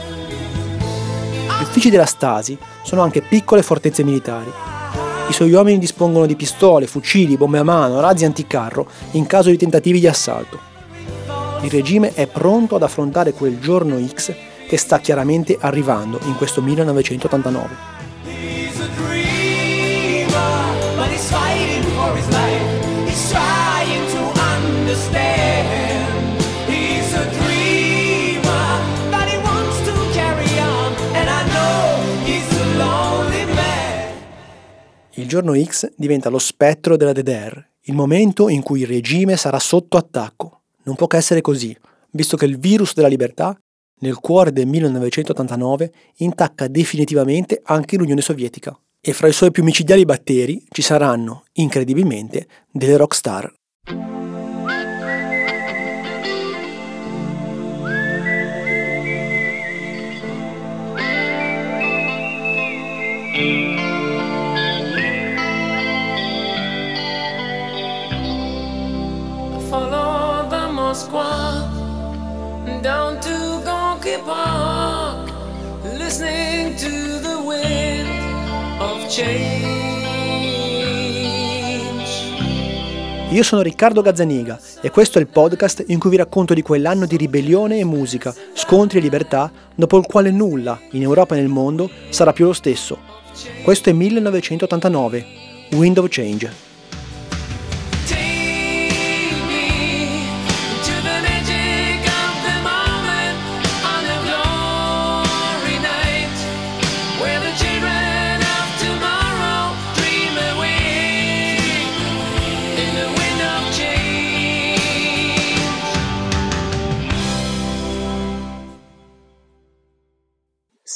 Gli 1.57 1.63
uffici 1.63 1.89
della 1.89 2.05
Stasi 2.05 2.57
sono 2.83 3.01
anche 3.01 3.21
piccole 3.21 3.61
fortezze 3.61 4.03
militari. 4.03 4.51
I 5.29 5.33
suoi 5.33 5.53
uomini 5.53 5.79
dispongono 5.79 6.25
di 6.25 6.35
pistole, 6.35 6.85
fucili, 6.85 7.37
bombe 7.37 7.59
a 7.59 7.63
mano, 7.63 8.01
razzi 8.01 8.25
anticarro 8.25 8.89
in 9.11 9.25
caso 9.25 9.49
di 9.49 9.55
tentativi 9.55 10.01
di 10.01 10.07
assalto. 10.07 10.59
Il 11.61 11.69
regime 11.69 12.13
è 12.13 12.27
pronto 12.27 12.75
ad 12.75 12.83
affrontare 12.83 13.31
quel 13.31 13.57
giorno 13.57 13.97
X 14.05 14.49
che 14.71 14.77
sta 14.77 15.01
chiaramente 15.01 15.57
arrivando 15.59 16.17
in 16.23 16.35
questo 16.37 16.61
1989. 16.61 17.75
understand. 24.71 26.41
He's 26.69 27.13
a 27.13 27.25
dreamer, 27.25 28.79
but 29.09 29.27
he 29.27 29.35
wants 29.43 29.77
to 29.83 29.91
carry 30.13 30.57
on, 30.59 30.95
and 31.15 31.27
I 31.27 31.43
know 31.51 31.99
he's 32.23 32.49
a 32.57 32.77
lonely 32.77 33.43
man. 33.53 34.15
Il 35.15 35.27
giorno 35.27 35.53
X 35.61 35.91
diventa 35.97 36.29
lo 36.29 36.39
spettro 36.39 36.95
della 36.95 37.11
DDR, 37.11 37.61
il 37.81 37.93
momento 37.93 38.47
in 38.47 38.61
cui 38.63 38.79
il 38.79 38.87
regime 38.87 39.35
sarà 39.35 39.59
sotto 39.59 39.97
attacco. 39.97 40.61
Non 40.83 40.95
può 40.95 41.07
che 41.07 41.17
essere 41.17 41.41
così, 41.41 41.75
visto 42.11 42.37
che 42.37 42.45
il 42.45 42.57
virus 42.57 42.93
della 42.93 43.09
libertà, 43.09 43.53
nel 44.01 44.19
cuore 44.19 44.51
del 44.51 44.67
1989, 44.67 45.91
intacca 46.17 46.67
definitivamente 46.67 47.61
anche 47.63 47.97
l'Unione 47.97 48.21
Sovietica. 48.21 48.77
E 48.99 49.13
fra 49.13 49.27
i 49.27 49.33
suoi 49.33 49.49
più 49.49 49.63
micidiali 49.63 50.05
batteri 50.05 50.63
ci 50.69 50.83
saranno, 50.83 51.45
incredibilmente, 51.53 52.47
delle 52.71 52.97
rockstar. 52.97 53.51
Follow 69.69 70.49
the 70.49 70.67
Moskva 70.71 71.79
down 72.81 73.19
to 73.21 73.50
Gonky 74.11 74.23
Park, 74.25 75.31
listening 75.97 76.75
to 76.75 77.19
the 77.21 77.37
wind 77.45 78.09
of 78.79 79.07
change. 79.07 79.69
Io 83.29 83.43
sono 83.43 83.61
Riccardo 83.61 84.01
Gazzaniga 84.01 84.59
e 84.81 84.89
questo 84.89 85.17
è 85.17 85.21
il 85.21 85.27
podcast 85.27 85.85
in 85.87 85.99
cui 85.99 86.09
vi 86.09 86.17
racconto 86.17 86.53
di 86.53 86.61
quell'anno 86.61 87.05
di 87.05 87.15
ribellione 87.15 87.79
e 87.79 87.85
musica, 87.85 88.33
scontri 88.53 88.97
e 88.97 89.01
libertà, 89.01 89.49
dopo 89.73 89.97
il 89.97 90.05
quale 90.05 90.31
nulla, 90.31 90.77
in 90.91 91.03
Europa 91.03 91.35
e 91.35 91.39
nel 91.39 91.47
mondo, 91.47 91.89
sarà 92.09 92.33
più 92.33 92.45
lo 92.45 92.53
stesso. 92.53 92.97
Questo 93.63 93.89
è 93.89 93.93
1989, 93.93 95.25
Wind 95.71 95.97
of 95.97 96.07
Change. 96.09 96.70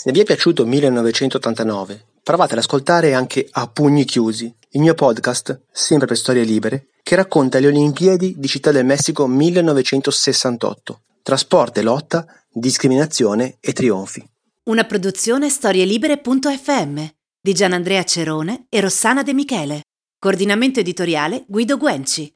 Se 0.05 0.11
vi 0.11 0.19
è 0.19 0.23
piaciuto 0.23 0.67
1989, 0.67 2.05
provate 2.21 2.53
ad 2.53 2.59
ascoltare 2.59 3.15
anche 3.15 3.47
A 3.49 3.67
Pugni 3.67 4.05
Chiusi, 4.05 4.55
il 4.73 4.81
mio 4.81 4.93
podcast, 4.93 5.63
sempre 5.71 6.05
per 6.05 6.15
storie 6.15 6.43
libere, 6.43 6.89
che 7.01 7.15
racconta 7.15 7.57
le 7.57 7.65
Olimpiadi 7.69 8.35
di 8.37 8.47
Città 8.47 8.71
del 8.71 8.85
Messico 8.85 9.25
1968, 9.25 11.01
tra 11.23 11.37
sport 11.37 11.79
e 11.79 11.81
lotta, 11.81 12.23
discriminazione 12.51 13.57
e 13.59 13.73
trionfi. 13.73 14.23
Una 14.65 14.83
produzione 14.83 15.49
storielibere.fm 15.49 17.03
di 17.41 17.53
Gianandrea 17.55 18.03
Cerone 18.03 18.67
e 18.69 18.81
Rossana 18.81 19.23
De 19.23 19.33
Michele. 19.33 19.81
Coordinamento 20.19 20.79
editoriale 20.79 21.45
Guido 21.47 21.77
Guenci. 21.77 22.31